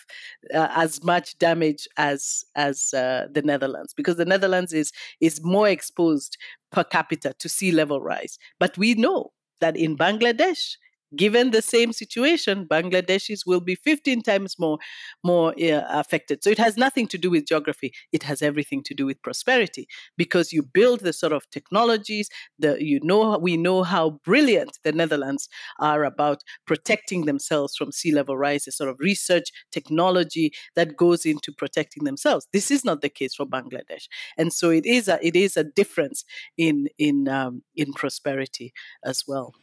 [0.53, 5.67] uh, as much damage as as uh, the Netherlands because the Netherlands is is more
[5.67, 6.37] exposed
[6.71, 8.37] per capita to sea level rise.
[8.59, 10.75] But we know that in Bangladesh,
[11.15, 14.77] given the same situation, Bangladeshis will be 15 times more
[15.23, 16.43] more uh, affected.
[16.43, 17.93] So it has nothing to do with geography.
[18.11, 22.29] It has everything to do with prosperity because you build the sort of technologies.
[22.59, 28.11] that you know we know how brilliant the Netherlands are about protecting themselves from sea
[28.11, 28.65] level rise.
[28.65, 32.47] The sort of research technology that goes into protecting themselves.
[32.53, 35.63] This is not the case for Bangladesh, and so it is a it is a
[35.63, 36.23] difference
[36.57, 39.53] in in um, in prosperity as well.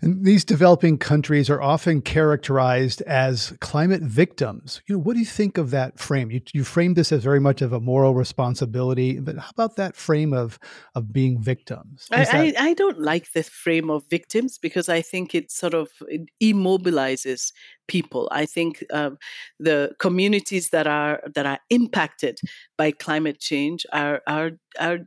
[0.00, 4.82] And these developing countries are often characterized as climate victims.
[4.86, 6.30] You know, what do you think of that frame?
[6.30, 9.96] You, you framed this as very much of a moral responsibility, but how about that
[9.96, 10.58] frame of
[10.94, 12.08] of being victims?
[12.10, 15.74] I, that- I, I, don't like the frame of victims because I think it sort
[15.74, 17.52] of it immobilizes
[17.86, 18.28] people.
[18.32, 19.10] I think uh,
[19.58, 22.40] the communities that are that are impacted
[22.76, 25.00] by climate change are are are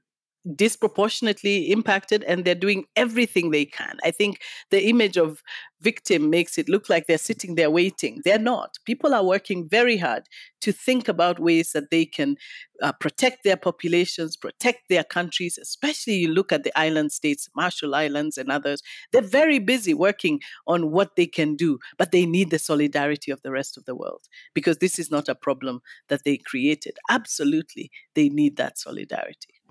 [0.55, 3.97] disproportionately impacted and they're doing everything they can.
[4.03, 5.41] I think the image of
[5.81, 8.21] victim makes it look like they're sitting there waiting.
[8.25, 8.77] They're not.
[8.85, 10.23] People are working very hard
[10.61, 12.35] to think about ways that they can
[12.81, 17.95] uh, protect their populations, protect their countries, especially you look at the island states, Marshall
[17.95, 18.81] Islands and others.
[19.11, 23.41] They're very busy working on what they can do, but they need the solidarity of
[23.41, 26.97] the rest of the world because this is not a problem that they created.
[27.09, 29.62] Absolutely, they need that solidarity.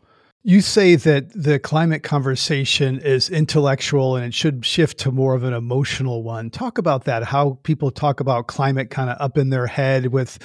[0.45, 5.45] You say that the climate conversation is intellectual and it should shift to more of
[5.45, 6.51] an emotional one.
[6.51, 10.41] Talk about that, how people talk about climate kind of up in their head with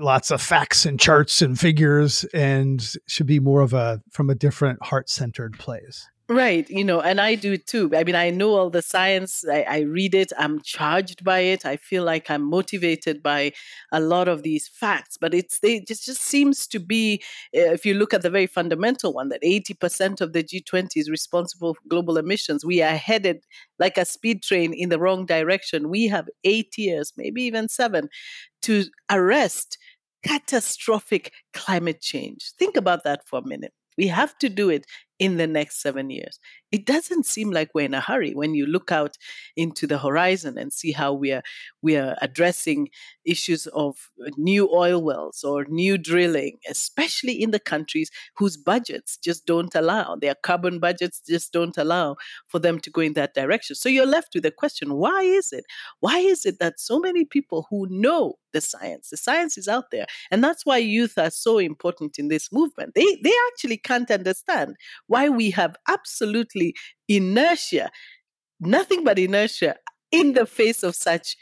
[0.00, 4.34] lots of facts and charts and figures and should be more of a from a
[4.34, 6.08] different heart centered place.
[6.28, 7.90] Right, you know, and I do too.
[7.94, 11.66] I mean, I know all the science, I, I, read it, I'm charged by it.
[11.66, 13.52] I feel like I'm motivated by
[13.90, 17.84] a lot of these facts, but it's it just, just seems to be, eh, if
[17.84, 21.82] you look at the very fundamental one, that 80% of the G20 is responsible for
[21.88, 22.64] global emissions.
[22.64, 23.44] We are headed
[23.78, 25.90] like a speed train in the wrong direction.
[25.90, 28.08] We have eight years, maybe even seven,
[28.62, 29.76] to arrest
[30.24, 32.52] catastrophic climate change.
[32.58, 33.72] Think about that for a minute.
[33.98, 34.86] We have to do it
[35.22, 36.40] in the next seven years.
[36.72, 39.16] It doesn't seem like we're in a hurry when you look out
[39.56, 41.44] into the horizon and see how we are
[41.80, 42.88] we are addressing
[43.24, 49.16] issues of uh, new oil wells or new drilling, especially in the countries whose budgets
[49.16, 52.16] just don't allow their carbon budgets just don't allow
[52.48, 53.76] for them to go in that direction.
[53.76, 55.64] So you're left with the question: Why is it?
[56.00, 59.90] Why is it that so many people who know the science, the science is out
[59.90, 62.94] there, and that's why youth are so important in this movement.
[62.94, 66.74] They they actually can't understand why we have absolutely
[67.08, 67.90] inertia,
[68.60, 69.76] nothing but inertia
[70.10, 71.36] in the face of such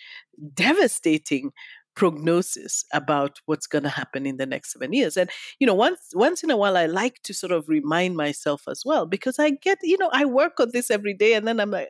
[0.55, 1.51] devastating
[1.97, 5.17] prognosis about what's going to happen in the next seven years.
[5.17, 8.63] And you know once once in a while i like to sort of remind myself
[8.69, 11.61] as well because i get you know i work on this every day and then
[11.61, 11.89] i'm like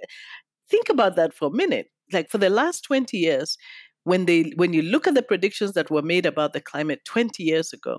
[0.70, 1.88] think about that for a minute.
[2.12, 3.58] Like for the last 20 years
[4.04, 7.42] when they when you look at the predictions that were made about the climate 20
[7.42, 7.98] years ago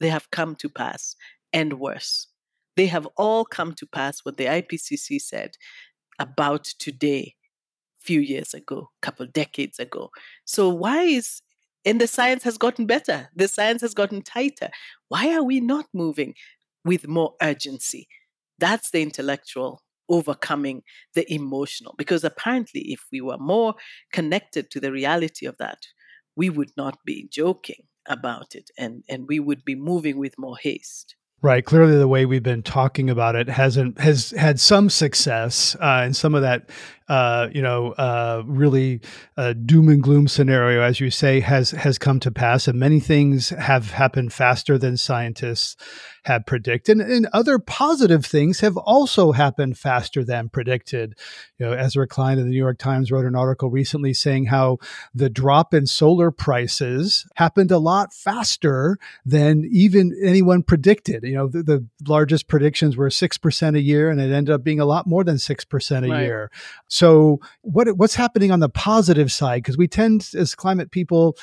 [0.00, 1.16] they have come to pass
[1.52, 2.28] and worse.
[2.76, 5.52] They have all come to pass what the IPCC said
[6.18, 7.34] about today
[8.06, 10.10] few years ago, a couple decades ago.
[10.44, 11.42] So why is
[11.86, 13.30] and the science has gotten better.
[13.36, 14.70] The science has gotten tighter.
[15.08, 16.34] Why are we not moving
[16.84, 18.08] with more urgency?
[18.58, 20.82] That's the intellectual overcoming
[21.14, 21.94] the emotional.
[21.96, 23.74] Because apparently, if we were more
[24.12, 25.78] connected to the reality of that,
[26.34, 30.56] we would not be joking about it and, and we would be moving with more
[30.60, 31.14] haste.
[31.42, 31.64] Right.
[31.64, 36.16] Clearly, the way we've been talking about it hasn't has had some success, uh, and
[36.16, 36.70] some of that
[37.08, 39.00] uh, you know, uh, really
[39.36, 42.98] uh, doom and gloom scenario, as you say, has has come to pass, and many
[43.00, 45.76] things have happened faster than scientists
[46.24, 51.14] have predicted, and, and other positive things have also happened faster than predicted.
[51.58, 54.78] You know, Ezra Klein in the New York Times wrote an article recently saying how
[55.14, 61.22] the drop in solar prices happened a lot faster than even anyone predicted.
[61.22, 64.64] You know, the, the largest predictions were six percent a year, and it ended up
[64.64, 66.22] being a lot more than six percent a right.
[66.22, 66.50] year.
[66.96, 69.62] So what what's happening on the positive side?
[69.62, 71.36] Because we tend as climate people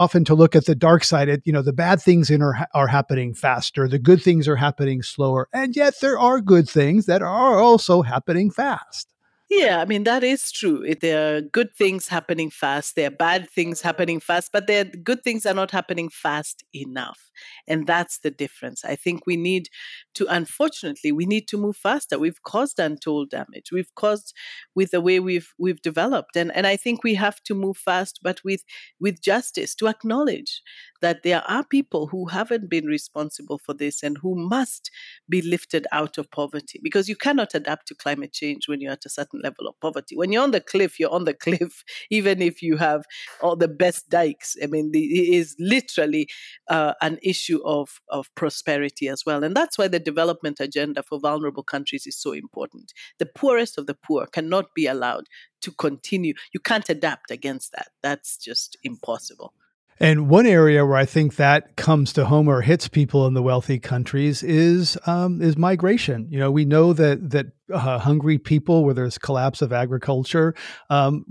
[0.00, 2.66] often to look at the dark side at you know the bad things in are,
[2.74, 7.06] are happening faster the good things are happening slower and yet there are good things
[7.06, 9.06] that are also happening fast
[9.48, 10.84] yeah, I mean, that is true.
[10.84, 14.84] Eh, there are good things happening fast, there are bad things happening fast, but the
[15.04, 17.30] good things are not happening fast enough.
[17.68, 18.84] And that's the difference.
[18.84, 19.68] I think we need
[20.14, 22.18] to, unfortunately, we need to move faster.
[22.18, 23.70] We've caused untold damage.
[23.70, 24.34] We've caused
[24.74, 26.36] with the way we've we've developed.
[26.36, 28.64] And and I think we have to move fast, but with
[28.98, 30.60] with justice, to acknowledge
[31.00, 34.90] that there are people who haven't been responsible for this and who must
[35.28, 39.06] be lifted out of poverty because you cannot adapt to climate change when you're at
[39.06, 40.16] a certain level of poverty.
[40.16, 43.04] When you're on the cliff, you're on the cliff, even if you have
[43.40, 44.56] all the best dikes.
[44.62, 46.28] I mean, it is literally
[46.68, 49.44] uh, an issue of, of prosperity as well.
[49.44, 52.92] And that's why the development agenda for vulnerable countries is so important.
[53.18, 55.26] The poorest of the poor cannot be allowed
[55.62, 56.34] to continue.
[56.52, 57.88] You can't adapt against that.
[58.02, 59.52] That's just impossible.
[59.98, 63.42] And one area where I think that comes to home or hits people in the
[63.42, 66.26] wealthy countries is um, is migration.
[66.30, 70.54] You know, we know that that uh, hungry people, where there's collapse of agriculture,
[70.90, 71.24] um,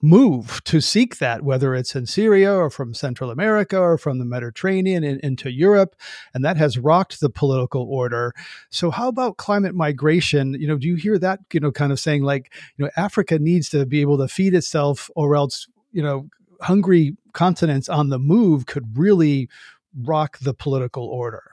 [0.00, 4.24] move to seek that, whether it's in Syria or from Central America or from the
[4.24, 5.94] Mediterranean and into Europe,
[6.32, 8.32] and that has rocked the political order.
[8.70, 10.54] So, how about climate migration?
[10.54, 11.40] You know, do you hear that?
[11.52, 14.54] You know, kind of saying like, you know, Africa needs to be able to feed
[14.54, 16.30] itself, or else you know
[16.62, 19.48] hungry continents on the move could really
[19.94, 21.52] rock the political order.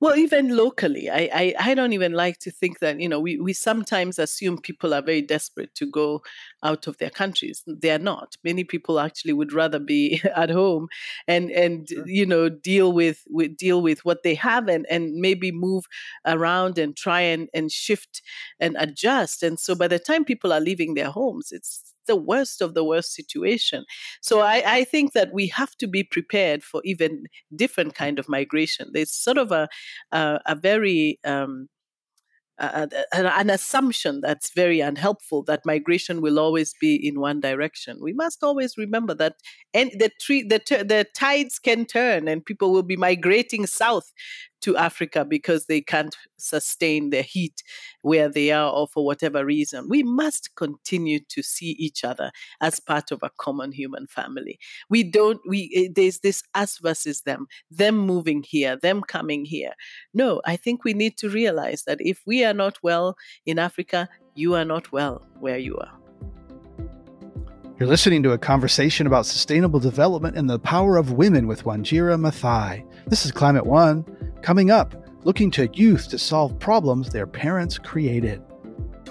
[0.00, 3.38] Well, even locally, I, I, I, don't even like to think that, you know, we,
[3.38, 6.22] we sometimes assume people are very desperate to go
[6.62, 7.62] out of their countries.
[7.66, 8.36] They're not.
[8.44, 10.88] Many people actually would rather be at home
[11.26, 12.06] and, and sure.
[12.06, 15.86] you know, deal with, with deal with what they have and, and maybe move
[16.26, 18.20] around and try and, and shift
[18.60, 19.42] and adjust.
[19.42, 22.84] And so by the time people are leaving their homes, it's the worst of the
[22.84, 23.84] worst situation.
[24.20, 28.28] So I, I think that we have to be prepared for even different kind of
[28.28, 28.90] migration.
[28.92, 29.68] There's sort of a
[30.12, 31.68] a, a very um,
[32.58, 37.98] uh, an assumption that's very unhelpful that migration will always be in one direction.
[38.00, 39.36] We must always remember that
[39.72, 44.12] and the, tree, the, the tides can turn and people will be migrating south
[44.64, 47.62] to Africa because they can't sustain the heat
[48.00, 49.90] where they are or for whatever reason.
[49.90, 52.30] We must continue to see each other
[52.62, 54.58] as part of a common human family.
[54.88, 59.74] We don't, we, eh, there's this us versus them, them moving here, them coming here.
[60.14, 64.08] No, I think we need to realize that if we are not well in Africa,
[64.34, 65.92] you are not well where you are.
[67.78, 72.16] You're listening to a conversation about sustainable development and the power of women with Wanjira
[72.18, 72.86] Maathai.
[73.08, 74.06] This is Climate One.
[74.44, 78.42] Coming up, looking to youth to solve problems their parents created.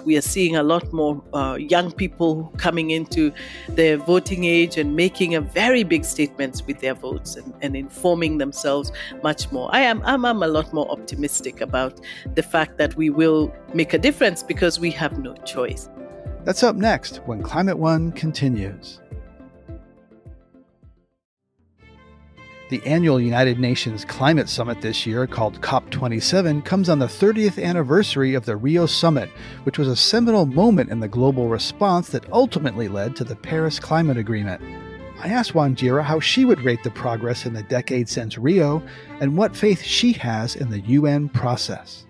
[0.04, 3.32] We are seeing a lot more uh, young people coming into
[3.70, 8.38] their voting age and making a very big statements with their votes and, and informing
[8.38, 8.92] themselves
[9.24, 9.68] much more.
[9.72, 12.00] I am I'm, I'm a lot more optimistic about
[12.36, 15.88] the fact that we will make a difference because we have no choice.
[16.44, 19.00] That's up next when Climate One continues.
[22.70, 28.34] The annual United Nations Climate Summit this year, called COP27, comes on the 30th anniversary
[28.34, 29.28] of the Rio Summit,
[29.64, 33.78] which was a seminal moment in the global response that ultimately led to the Paris
[33.78, 34.62] Climate Agreement.
[35.22, 38.82] I asked Wanjira how she would rate the progress in the decade since Rio
[39.20, 42.06] and what faith she has in the UN process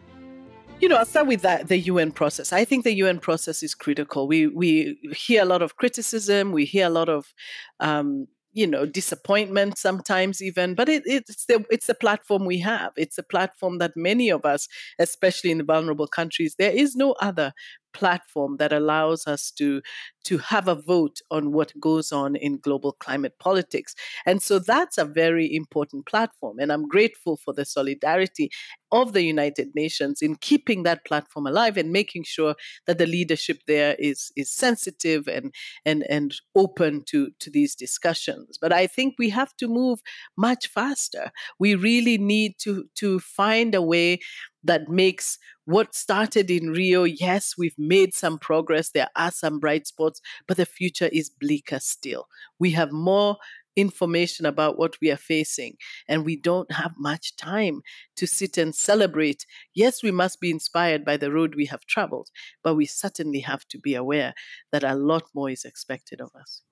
[0.85, 2.53] you know, I'll start with that, the UN process.
[2.53, 4.29] I think the UN process is critical.
[4.29, 6.53] We we hear a lot of criticism.
[6.53, 7.33] We hear a lot of,
[7.81, 10.75] um, you know, disappointment sometimes even.
[10.75, 12.93] But it, it's the it's the platform we have.
[12.97, 17.13] It's a platform that many of us, especially in the vulnerable countries, there is no
[17.21, 17.53] other
[17.95, 19.81] platform that allows us to
[20.25, 23.95] to have a vote on what goes on in global climate politics.
[24.25, 26.59] And so that's a very important platform.
[26.59, 28.51] And I'm grateful for the solidarity
[28.91, 32.55] of the United Nations in keeping that platform alive and making sure
[32.87, 35.53] that the leadership there is, is sensitive and,
[35.85, 38.57] and, and open to, to these discussions.
[38.61, 40.01] But I think we have to move
[40.39, 41.33] much faster.
[41.59, 44.21] We really need to, to find a way
[44.63, 48.91] that makes what started in Rio, yes, we've made some progress.
[48.91, 52.29] There are some bright spots, but the future is bleaker still.
[52.59, 53.39] We have more
[53.77, 55.77] information about what we are facing,
[56.09, 57.81] and we don't have much time
[58.17, 59.47] to sit and celebrate.
[59.75, 62.29] Yes, we must be inspired by the road we have traveled,
[62.63, 64.35] but we certainly have to be aware
[64.71, 66.63] that a lot more is expected of us.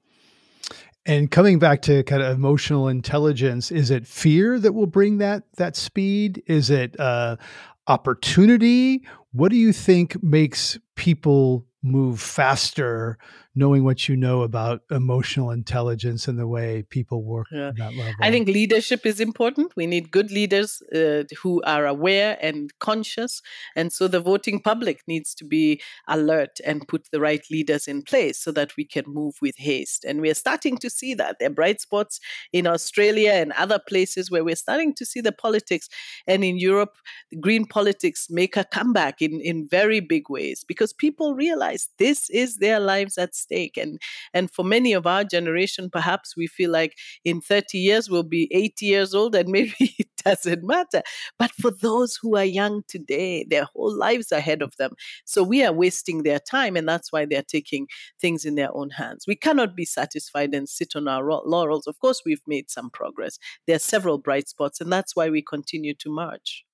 [1.05, 5.43] And coming back to kind of emotional intelligence, is it fear that will bring that
[5.57, 6.45] that speed?
[6.47, 7.38] Is it uh,
[7.86, 9.06] opportunity?
[9.32, 13.18] What do you think makes people move faster
[13.55, 17.68] knowing what you know about emotional intelligence and the way people work yeah.
[17.68, 18.14] at that level.
[18.20, 19.72] I think leadership is important.
[19.76, 23.42] We need good leaders uh, who are aware and conscious.
[23.76, 28.03] And so the voting public needs to be alert and put the right leaders in
[28.03, 30.05] place so that we can move with haste.
[30.05, 31.36] And we're starting to see that.
[31.38, 32.20] There are bright spots
[32.53, 35.90] in Australia and other places where we're starting to see the politics.
[36.26, 36.94] And in Europe,
[37.38, 42.57] green politics make a comeback in, in very big ways because people realize this is
[42.57, 44.01] their lives at And
[44.34, 48.49] and for many of our generation, perhaps we feel like in 30 years we'll be
[48.53, 51.03] 80 years old and maybe it doesn't matter.
[51.38, 54.93] But for those who are young today, their whole lives ahead of them.
[55.24, 57.86] So we are wasting their time, and that's why they're taking
[58.20, 59.24] things in their own hands.
[59.26, 61.86] We cannot be satisfied and sit on our laurels.
[61.86, 63.38] Of course, we've made some progress.
[63.66, 66.64] There are several bright spots, and that's why we continue to march.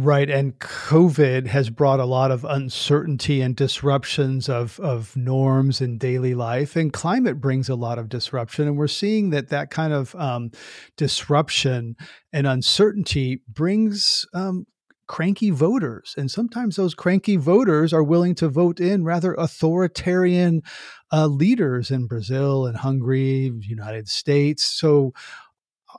[0.00, 0.30] Right.
[0.30, 6.36] And COVID has brought a lot of uncertainty and disruptions of, of norms in daily
[6.36, 6.76] life.
[6.76, 8.68] And climate brings a lot of disruption.
[8.68, 10.52] And we're seeing that that kind of um,
[10.96, 11.96] disruption
[12.32, 14.66] and uncertainty brings um,
[15.08, 16.14] cranky voters.
[16.16, 20.62] And sometimes those cranky voters are willing to vote in rather authoritarian
[21.12, 24.62] uh, leaders in Brazil and Hungary, United States.
[24.62, 25.12] So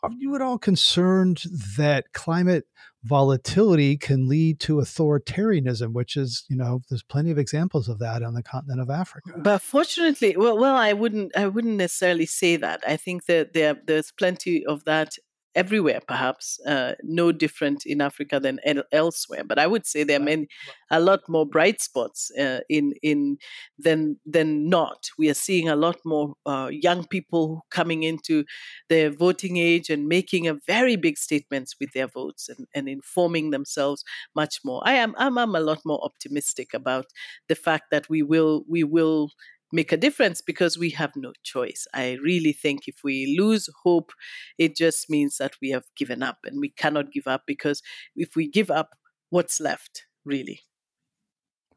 [0.01, 1.43] are you at all concerned
[1.77, 2.63] that climate
[3.03, 8.23] volatility can lead to authoritarianism, which is, you know, there's plenty of examples of that
[8.23, 9.31] on the continent of Africa.
[9.37, 12.81] But fortunately, well, well, I wouldn't, I wouldn't necessarily say that.
[12.85, 15.15] I think that there, there's plenty of that
[15.59, 19.43] everywhere, perhaps uh, no different in Africa than el- elsewhere.
[19.49, 20.47] But I would say there are many,
[20.89, 23.37] a lot more bright spots uh, in in
[23.85, 24.01] than
[24.35, 25.01] than not.
[25.17, 28.43] We are seeing a lot more uh, young people coming into
[28.89, 33.51] their voting age and making a very big statements with their votes and, and informing
[33.51, 34.03] themselves
[34.35, 34.81] much more.
[34.85, 37.05] I am I'm, I'm a lot more optimistic about
[37.47, 39.29] the fact that we will we will
[39.71, 41.87] make a difference because we have no choice.
[41.93, 44.11] I really think if we lose hope,
[44.57, 47.81] it just means that we have given up and we cannot give up because
[48.15, 48.89] if we give up,
[49.29, 50.61] what's left, really?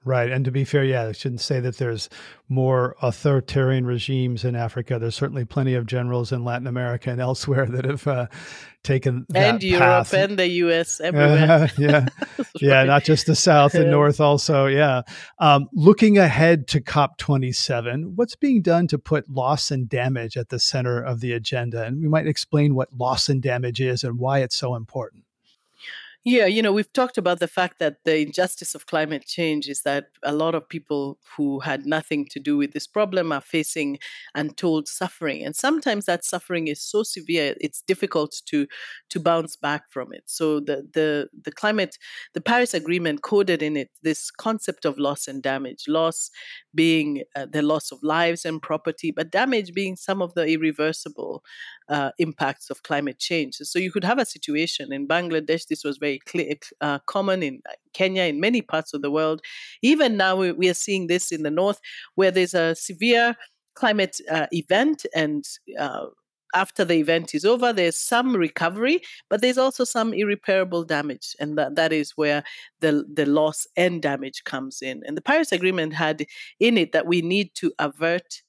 [0.04, 0.32] Right.
[0.32, 2.08] And to be fair, yeah, I shouldn't say that there's
[2.48, 4.98] more authoritarian regimes in Africa.
[4.98, 8.26] There's certainly plenty of generals in Latin America and elsewhere that have uh,
[8.82, 10.14] taken and Europe path.
[10.14, 11.48] and the US everywhere.
[11.48, 12.06] Uh, yeah.
[12.60, 12.78] yeah.
[12.78, 12.86] Right.
[12.88, 14.66] Not just the South and North also.
[14.66, 15.02] Yeah.
[15.38, 20.58] Um, looking ahead to COP27, what's being done to put loss and damage at the
[20.58, 21.84] center of the agenda?
[21.84, 25.22] And we might explain what loss and damage is and why it's so important.
[26.24, 29.82] Yeah, you know, we've talked about the fact that the injustice of climate change is
[29.82, 33.98] that a lot of people who had nothing to do with this problem are facing
[34.36, 35.42] untold suffering.
[35.44, 38.68] And sometimes that suffering is so severe it's difficult to
[39.10, 40.22] to bounce back from it.
[40.26, 41.98] So the the the climate
[42.34, 45.84] the Paris Agreement coded in it this concept of loss and damage.
[45.88, 46.30] Loss
[46.74, 51.42] being uh, the loss of lives and property, but damage being some of the irreversible
[51.88, 53.56] uh, impacts of climate change.
[53.56, 55.66] So you could have a situation in Bangladesh.
[55.66, 59.40] This was very clear, uh, common in Kenya, in many parts of the world.
[59.82, 61.80] Even now, we, we are seeing this in the north,
[62.14, 63.36] where there's a severe
[63.74, 65.44] climate uh, event and
[65.78, 66.06] uh,
[66.54, 69.00] after the event is over, there's some recovery,
[69.30, 71.34] but there's also some irreparable damage.
[71.40, 72.44] And that, that is where
[72.80, 75.02] the, the loss and damage comes in.
[75.06, 76.26] And the Paris Agreement had
[76.60, 78.42] in it that we need to avert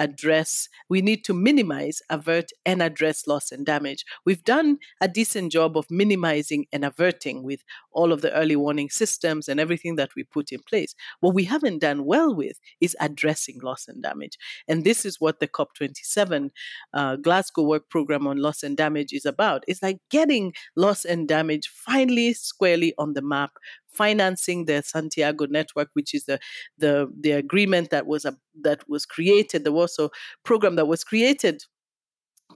[0.00, 4.04] address, we need to minimize, avert, and address loss and damage.
[4.24, 8.88] We've done a decent job of minimizing and averting with all of the early warning
[8.88, 10.94] systems and everything that we put in place.
[11.20, 14.38] What we haven't done well with is addressing loss and damage.
[14.66, 16.50] And this is what the COP27
[16.94, 19.64] uh, Glasgow Work Program on Loss and Damage is about.
[19.68, 23.52] It's like getting loss and damage finally squarely on the map
[23.90, 26.38] financing the Santiago network, which is the
[26.78, 30.08] the the agreement that was a, that was created, the Warsaw
[30.44, 31.64] program that was created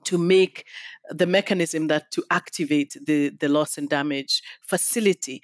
[0.05, 0.66] to make
[1.11, 5.41] the mechanism that to activate the, the loss and damage facility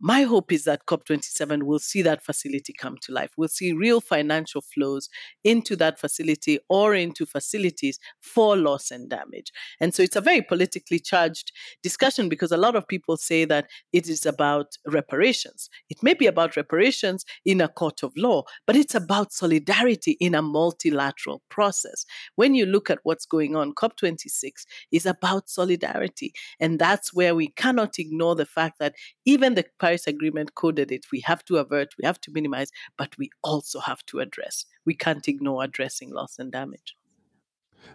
[0.00, 3.30] my hope is that COP27 will see that facility come to life.
[3.36, 5.08] We'll see real financial flows
[5.42, 9.52] into that facility or into facilities for loss and damage.
[9.80, 11.50] And so it's a very politically charged
[11.82, 15.70] discussion because a lot of people say that it is about reparations.
[15.88, 20.34] It may be about reparations in a court of law, but it's about solidarity in
[20.34, 22.04] a multilateral process.
[22.34, 26.34] When you look at what's going on, COP26 is about solidarity.
[26.60, 28.94] And that's where we cannot ignore the fact that
[29.24, 31.06] even the Paris Agreement coded it.
[31.12, 34.66] We have to avert, we have to minimize, but we also have to address.
[34.84, 36.96] We can't ignore addressing loss and damage.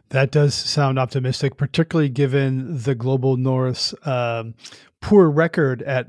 [0.08, 4.56] That does sound optimistic, particularly given the global North's um,
[5.02, 6.08] poor record at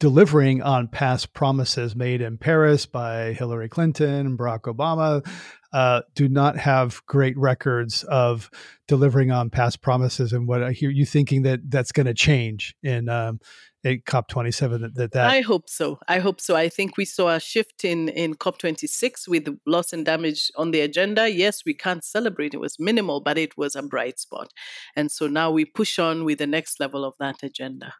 [0.00, 5.24] delivering on past promises made in Paris by Hillary Clinton Barack Obama.
[5.72, 8.50] Uh, do not have great records of
[8.88, 10.32] delivering on past promises.
[10.32, 13.40] And what I hear you thinking that that's going to change in um,
[13.84, 15.98] at COP27 that, that, that I hope so.
[16.06, 16.56] I hope so.
[16.56, 20.80] I think we saw a shift in in COP26 with loss and damage on the
[20.80, 21.28] agenda.
[21.28, 22.54] Yes, we can't celebrate.
[22.54, 24.52] It was minimal, but it was a bright spot.
[24.96, 27.94] And so now we push on with the next level of that agenda.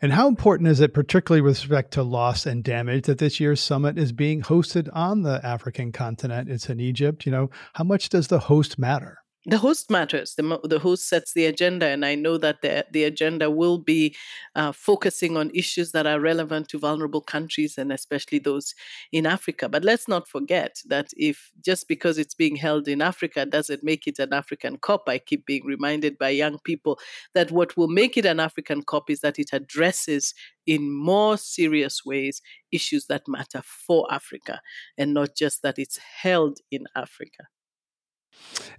[0.00, 3.60] And how important is it, particularly with respect to loss and damage, that this year's
[3.60, 6.48] summit is being hosted on the African continent?
[6.48, 7.26] It's in Egypt.
[7.26, 9.18] You know, how much does the host matter?
[9.46, 10.34] The host matters.
[10.34, 14.14] The, the host sets the agenda, and I know that the, the agenda will be
[14.54, 18.74] uh, focusing on issues that are relevant to vulnerable countries and especially those
[19.12, 19.68] in Africa.
[19.68, 24.06] But let's not forget that if just because it's being held in Africa doesn't make
[24.06, 26.98] it an African COP, I keep being reminded by young people
[27.34, 30.34] that what will make it an African COP is that it addresses
[30.66, 34.60] in more serious ways issues that matter for Africa
[34.98, 37.44] and not just that it's held in Africa.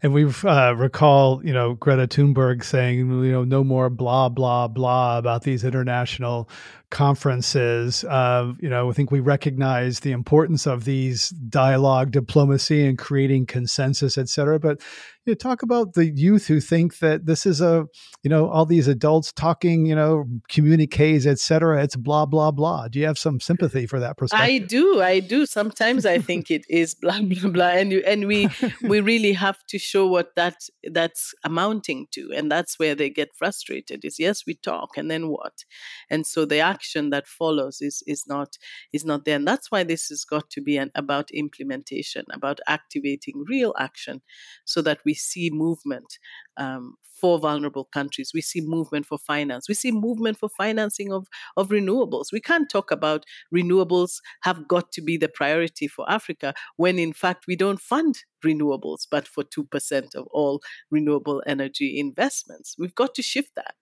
[0.04, 4.68] And we uh, recall, you know, Greta Thunberg saying, you know, no more blah blah
[4.68, 6.50] blah about these international
[6.92, 8.04] conferences.
[8.04, 13.48] Uh, you know, I think we recognize the importance of these dialogue, diplomacy, and creating
[13.48, 14.60] consensus, et cetera.
[14.60, 14.82] But
[15.26, 17.86] you know, talk about the youth who think that this is a,
[18.24, 21.84] you know, all these adults talking, you know, communiques, et cetera.
[21.84, 22.88] It's blah blah blah.
[22.88, 24.50] Do you have some sympathy for that perspective?
[24.50, 25.02] I do.
[25.02, 25.46] I do.
[25.46, 28.50] Sometimes I think it is blah blah blah, and you, and we
[28.82, 30.56] we really have to show what that
[30.92, 34.04] that's amounting to, and that's where they get frustrated.
[34.04, 35.64] Is yes, we talk, and then what?
[36.10, 38.58] And so the action that follows is is not
[38.92, 42.60] is not there, and that's why this has got to be an, about implementation, about
[42.68, 44.22] activating real action,
[44.66, 46.10] so that we see movement
[46.58, 48.32] um, for vulnerable countries.
[48.34, 49.70] We see movement for finance.
[49.70, 52.32] We see movement for financing of, of renewables.
[52.34, 57.14] We can't talk about renewables have got to be the priority for Africa when, in
[57.14, 62.76] fact, we don't fund renewables, but for 2% of all renewable energy investments.
[62.80, 63.76] We've got to shift that.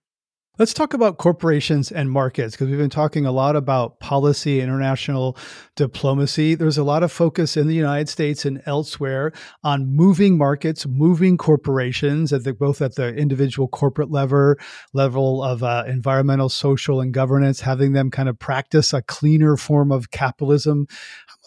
[0.59, 5.37] Let's talk about corporations and markets because we've been talking a lot about policy, international
[5.77, 6.53] diplomacy.
[6.53, 9.31] There's a lot of focus in the United States and elsewhere
[9.63, 14.55] on moving markets, moving corporations at the, both at the individual corporate level,
[14.91, 19.93] level of uh, environmental, social, and governance, having them kind of practice a cleaner form
[19.93, 20.87] of capitalism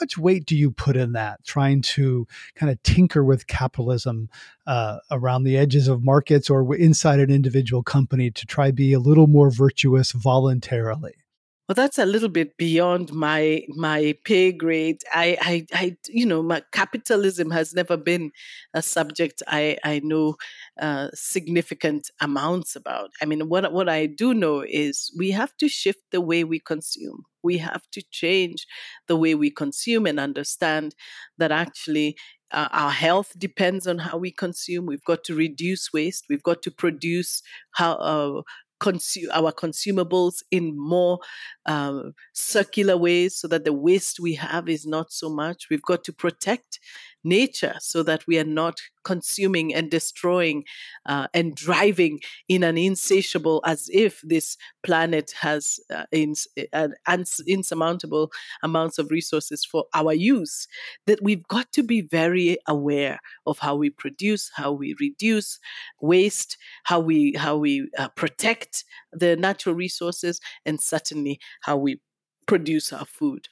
[0.00, 4.28] much weight do you put in that, trying to kind of tinker with capitalism
[4.66, 9.00] uh, around the edges of markets or inside an individual company to try be a
[9.00, 11.14] little more virtuous voluntarily?
[11.72, 14.98] Well, that's a little bit beyond my my pay grade.
[15.10, 18.30] I, I, I you know, my capitalism has never been
[18.74, 20.34] a subject I, I know
[20.78, 23.08] uh, significant amounts about.
[23.22, 26.58] I mean, what what I do know is we have to shift the way we
[26.58, 27.22] consume.
[27.42, 28.66] We have to change
[29.08, 30.94] the way we consume and understand
[31.38, 32.16] that actually
[32.50, 34.84] uh, our health depends on how we consume.
[34.84, 36.26] We've got to reduce waste.
[36.28, 37.40] We've got to produce
[37.72, 38.42] how uh,
[38.82, 41.20] consume our consumables in more
[41.66, 45.68] um, circular ways so that the waste we have is not so much.
[45.70, 46.80] We've got to protect
[47.24, 50.64] nature so that we are not consuming and destroying
[51.06, 56.88] uh, and driving in an insatiable as if this planet has uh, ins- uh,
[57.46, 58.30] insurmountable
[58.62, 60.66] amounts of resources for our use
[61.06, 65.58] that we've got to be very aware of how we produce how we reduce
[66.00, 72.00] waste how we how we uh, protect the natural resources and certainly how we
[72.46, 73.48] produce our food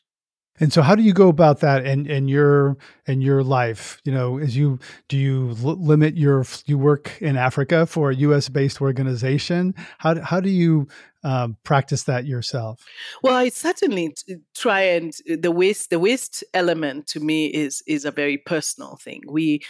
[0.60, 4.00] And so, how do you go about that in, in your in your life?
[4.04, 8.14] You know, as you do you l- limit your you work in Africa for a
[8.16, 8.48] U.S.
[8.48, 9.74] based organization?
[9.98, 10.86] How how do you
[11.24, 12.84] um, practice that yourself?
[13.22, 14.14] Well, I certainly
[14.54, 18.96] try and uh, the waste the waste element to me is is a very personal
[18.96, 19.22] thing.
[19.28, 19.62] We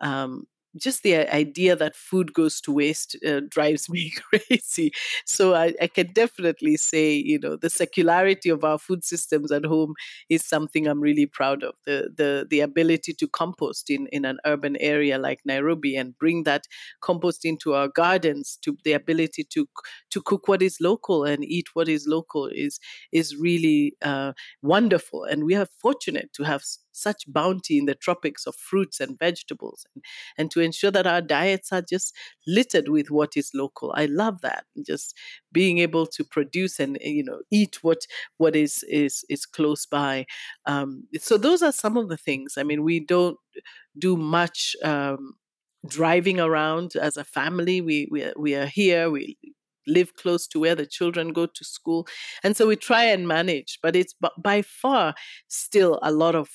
[0.00, 0.46] um,
[0.76, 4.92] just the idea that food goes to waste uh, drives me crazy.
[5.24, 9.64] So I, I, can definitely say, you know, the circularity of our food systems at
[9.64, 9.94] home
[10.28, 11.74] is something I'm really proud of.
[11.84, 16.44] The the the ability to compost in in an urban area like Nairobi and bring
[16.44, 16.66] that
[17.00, 19.68] compost into our gardens, to the ability to
[20.10, 22.78] to cook what is local and eat what is local is
[23.12, 25.24] is really uh, wonderful.
[25.24, 26.62] And we are fortunate to have
[26.96, 30.04] such bounty in the tropics of fruits and vegetables and,
[30.38, 32.14] and to ensure that our diets are just
[32.46, 33.92] littered with what is local.
[33.96, 34.64] I love that.
[34.86, 35.14] Just
[35.52, 38.06] being able to produce and you know eat what
[38.38, 40.26] what is is is close by.
[40.66, 42.54] Um, so those are some of the things.
[42.56, 43.38] I mean, we don't
[43.98, 45.34] do much um,
[45.88, 47.80] driving around as a family.
[47.80, 49.10] We we we are here.
[49.10, 49.38] We
[49.86, 52.06] live close to where the children go to school,
[52.42, 53.78] and so we try and manage.
[53.82, 55.14] But it's by far
[55.48, 56.48] still a lot of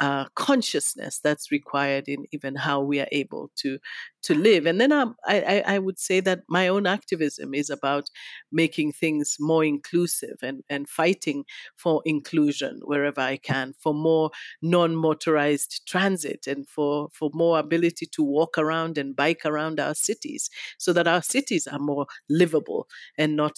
[0.00, 3.78] uh, consciousness that's required in even how we are able to
[4.26, 4.66] to live.
[4.66, 8.10] And then um, I, I, would say that my own activism is about
[8.50, 11.44] making things more inclusive and, and fighting
[11.76, 18.06] for inclusion wherever I can, for more non motorized transit and for, for more ability
[18.06, 22.88] to walk around and bike around our cities so that our cities are more livable
[23.16, 23.52] and not,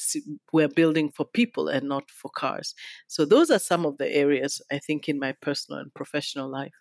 [0.53, 2.75] we're building for people and not for cars.
[3.07, 6.73] So those are some of the areas I think in my personal and professional life.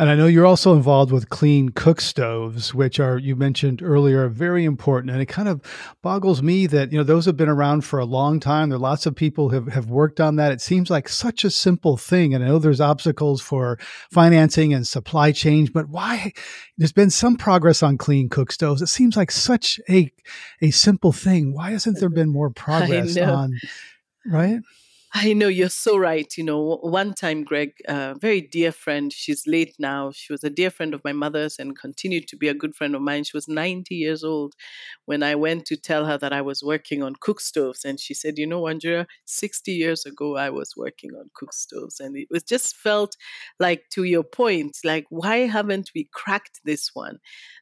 [0.00, 4.26] And I know you're also involved with clean cook stoves, which are, you mentioned earlier,
[4.30, 5.10] very important.
[5.12, 5.60] And it kind of
[6.00, 8.70] boggles me that, you know, those have been around for a long time.
[8.70, 10.52] There are lots of people have, have worked on that.
[10.52, 12.32] It seems like such a simple thing.
[12.32, 13.78] And I know there's obstacles for
[14.10, 16.32] financing and supply chain, but why?
[16.78, 18.80] There's been some progress on clean cook stoves.
[18.80, 20.10] It seems like such a,
[20.62, 21.52] a simple thing.
[21.52, 23.52] Why hasn't there been more progress on,
[24.24, 24.60] right?
[25.12, 26.32] I know you're so right.
[26.36, 30.12] You know, one time, Greg, a very dear friend, she's late now.
[30.14, 32.94] She was a dear friend of my mother's and continued to be a good friend
[32.94, 33.24] of mine.
[33.24, 34.54] She was 90 years old
[35.06, 37.84] when I went to tell her that I was working on cook stoves.
[37.84, 41.98] And she said, You know, Wanjira, 60 years ago, I was working on cook stoves.
[41.98, 43.16] And it was just felt
[43.58, 47.18] like, to your point, like, why haven't we cracked this one?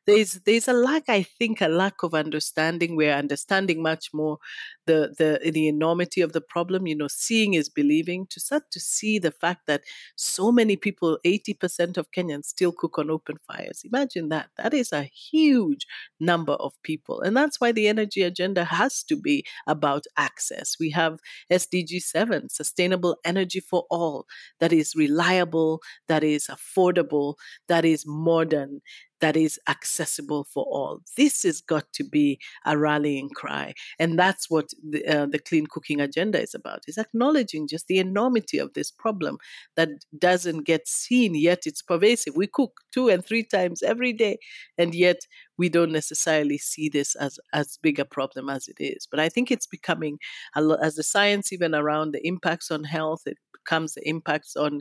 [0.07, 2.97] There's, there's a lack, I think, a lack of understanding.
[2.97, 4.39] We're understanding much more
[4.87, 6.87] the, the, the enormity of the problem.
[6.87, 9.83] You know, see seeing is believing, to start to see the fact that
[10.17, 13.83] so many people, 80% of Kenyans, still cook on open fires.
[13.85, 14.49] Imagine that.
[14.57, 15.87] That is a huge
[16.19, 17.21] number of people.
[17.21, 20.77] And that's why the energy agenda has to be about access.
[20.81, 21.21] We have
[21.53, 24.27] SDG 7, sustainable energy for all,
[24.59, 27.35] that is reliable, that is affordable,
[27.69, 28.81] that is modern,
[29.21, 31.01] that is accessible for all.
[31.17, 33.75] This has got to be a rallying cry.
[33.99, 37.99] And that's what the, uh, the clean cooking agenda is about, is acknowledging just the
[37.99, 39.39] enormity of this problem
[39.77, 39.89] that
[40.19, 42.37] doesn't get seen, yet it's pervasive.
[42.37, 44.39] We cook two and three times every day,
[44.77, 45.21] and yet
[45.59, 49.07] we don't necessarily see this as as big a problem as it is.
[49.11, 50.19] But I think it's becoming,
[50.57, 53.39] as the science even around the impacts on health, it
[53.69, 54.81] comes the impacts on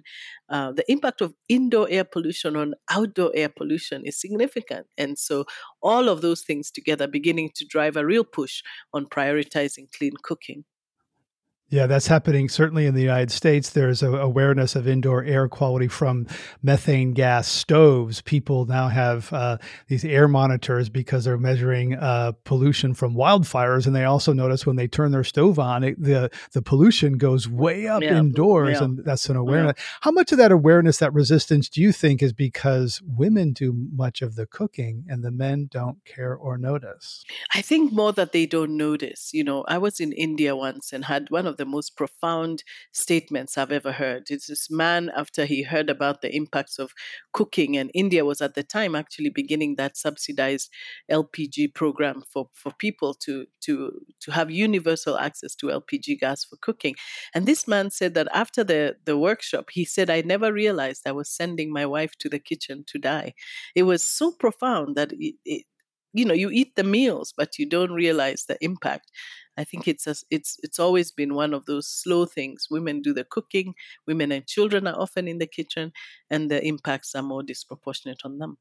[0.50, 4.88] uh, the impact of indoor air pollution on outdoor air pollution is significant.
[4.98, 5.46] And so
[5.82, 8.62] all of those things together beginning to drive a real push
[8.94, 10.64] on prioritizing clean cooking.
[11.70, 13.72] Yeah, that's happening certainly in the United States.
[13.72, 16.26] There's a awareness of indoor air quality from
[16.64, 18.22] methane gas stoves.
[18.22, 19.58] People now have uh,
[19.88, 24.78] these air monitors because they're measuring uh, pollution from wildfires, and they also notice when
[24.78, 28.86] they turn their stove on, it, the the pollution goes way up yeah, indoors, yeah.
[28.86, 29.74] and that's an awareness.
[29.76, 29.84] Yeah.
[30.02, 34.22] How much of that awareness, that resistance, do you think is because women do much
[34.22, 37.26] of the cooking and the men don't care or notice?
[37.54, 39.32] I think more that they don't notice.
[39.34, 43.58] You know, I was in India once and had one of the most profound statements
[43.58, 44.24] I've ever heard.
[44.30, 46.94] It's this man, after he heard about the impacts of
[47.34, 50.70] cooking, and India was at the time actually beginning that subsidized
[51.12, 53.92] LPG program for, for people to, to,
[54.22, 56.96] to have universal access to LPG gas for cooking.
[57.34, 61.12] And this man said that after the, the workshop, he said, I never realized I
[61.12, 63.34] was sending my wife to the kitchen to die.
[63.76, 65.64] It was so profound that it, it
[66.14, 69.12] you know you eat the meals but you don't realize the impact
[69.58, 72.68] I think it's a, it's it's always been one of those slow things.
[72.70, 73.74] Women do the cooking,
[74.06, 75.92] women and children are often in the kitchen,
[76.30, 78.58] and the impacts are more disproportionate on them.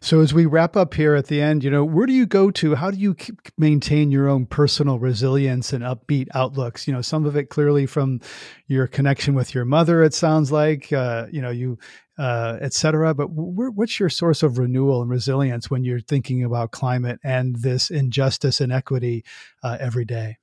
[0.00, 2.50] So, as we wrap up here at the end, you know, where do you go
[2.50, 2.74] to?
[2.74, 3.16] How do you
[3.56, 6.86] maintain your own personal resilience and upbeat outlooks?
[6.86, 8.20] You know, some of it clearly from
[8.66, 11.78] your connection with your mother, it sounds like, uh, you know, you,
[12.18, 13.14] uh, et cetera.
[13.14, 17.56] But wh- what's your source of renewal and resilience when you're thinking about climate and
[17.56, 19.24] this injustice and equity
[19.62, 20.36] uh, every day?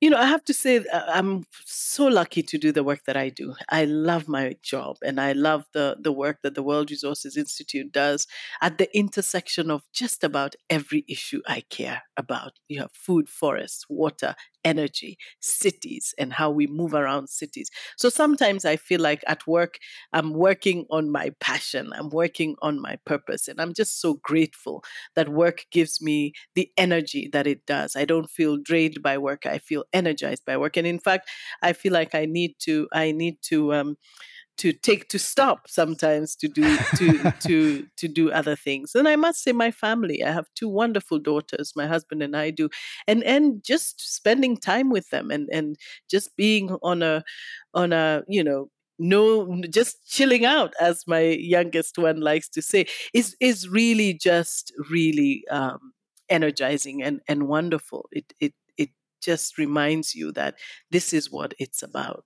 [0.00, 3.16] You know, I have to say, uh, I'm so lucky to do the work that
[3.16, 3.54] I do.
[3.70, 7.92] I love my job and I love the, the work that the World Resources Institute
[7.92, 8.26] does
[8.60, 12.52] at the intersection of just about every issue I care about.
[12.68, 14.34] You have food, forests, water,
[14.66, 17.70] energy, cities, and how we move around cities.
[17.96, 19.78] So sometimes I feel like at work,
[20.12, 23.48] I'm working on my passion, I'm working on my purpose.
[23.48, 24.82] And I'm just so grateful
[25.14, 27.96] that work gives me the energy that it does.
[27.96, 30.76] I don't feel drained by work, I feel energized by work.
[30.76, 31.30] And in fact,
[31.62, 33.96] I feel like I need to, I need to, um,
[34.58, 38.94] to take to stop sometimes to do to to to do other things.
[38.94, 42.50] And i must say my family i have two wonderful daughters my husband and i
[42.50, 42.68] do.
[43.06, 45.76] And and just spending time with them and and
[46.10, 47.24] just being on a
[47.74, 52.86] on a you know no just chilling out as my youngest one likes to say
[53.12, 55.92] is is really just really um
[56.28, 58.08] energizing and and wonderful.
[58.12, 58.90] It it it
[59.22, 60.56] just reminds you that
[60.90, 62.24] this is what it's about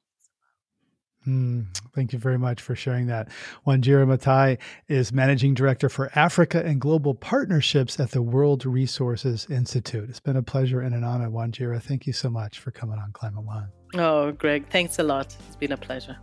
[1.26, 3.28] Mm, thank you very much for sharing that.
[3.66, 4.58] Wanjira Maathai
[4.88, 10.08] is Managing Director for Africa and Global Partnerships at the World Resources Institute.
[10.08, 11.82] It's been a pleasure and an honor, Wanjira.
[11.82, 13.68] Thank you so much for coming on Climate One.
[13.94, 15.36] Oh, Greg, thanks a lot.
[15.46, 16.16] It's been a pleasure.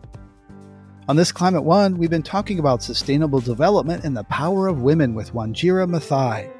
[1.07, 5.13] On this Climate One, we've been talking about sustainable development and the power of women
[5.13, 6.51] with Wanjira Maathai.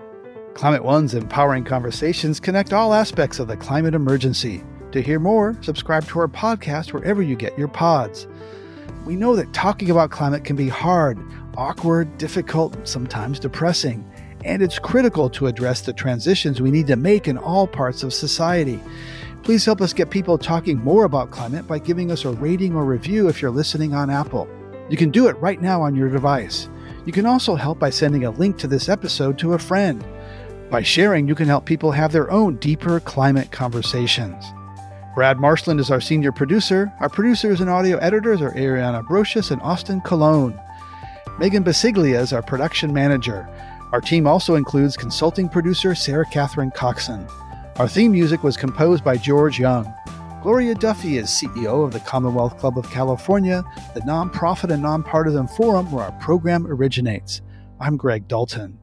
[0.53, 4.63] Climate One's empowering conversations connect all aspects of the climate emergency
[4.97, 8.27] to hear more, subscribe to our podcast wherever you get your pods.
[9.05, 11.19] We know that talking about climate can be hard,
[11.55, 14.03] awkward, difficult, sometimes depressing,
[14.43, 18.13] and it's critical to address the transitions we need to make in all parts of
[18.13, 18.79] society.
[19.43, 22.83] Please help us get people talking more about climate by giving us a rating or
[22.83, 24.47] review if you're listening on Apple.
[24.89, 26.69] You can do it right now on your device.
[27.05, 30.03] You can also help by sending a link to this episode to a friend.
[30.69, 34.43] By sharing, you can help people have their own deeper climate conversations.
[35.17, 36.93] Brad Marshland is our senior producer.
[36.99, 40.53] Our producers and audio editors are Ariana Brocious and Austin Colon.
[41.39, 43.49] Megan Basiglia is our production manager.
[43.91, 47.27] Our team also includes consulting producer Sarah Catherine Coxon.
[47.77, 49.91] Our theme music was composed by George Young.
[50.43, 53.63] Gloria Duffy is CEO of the Commonwealth Club of California,
[53.95, 57.41] the nonprofit and nonpartisan forum where our program originates.
[57.79, 58.77] I'm Greg Dalton.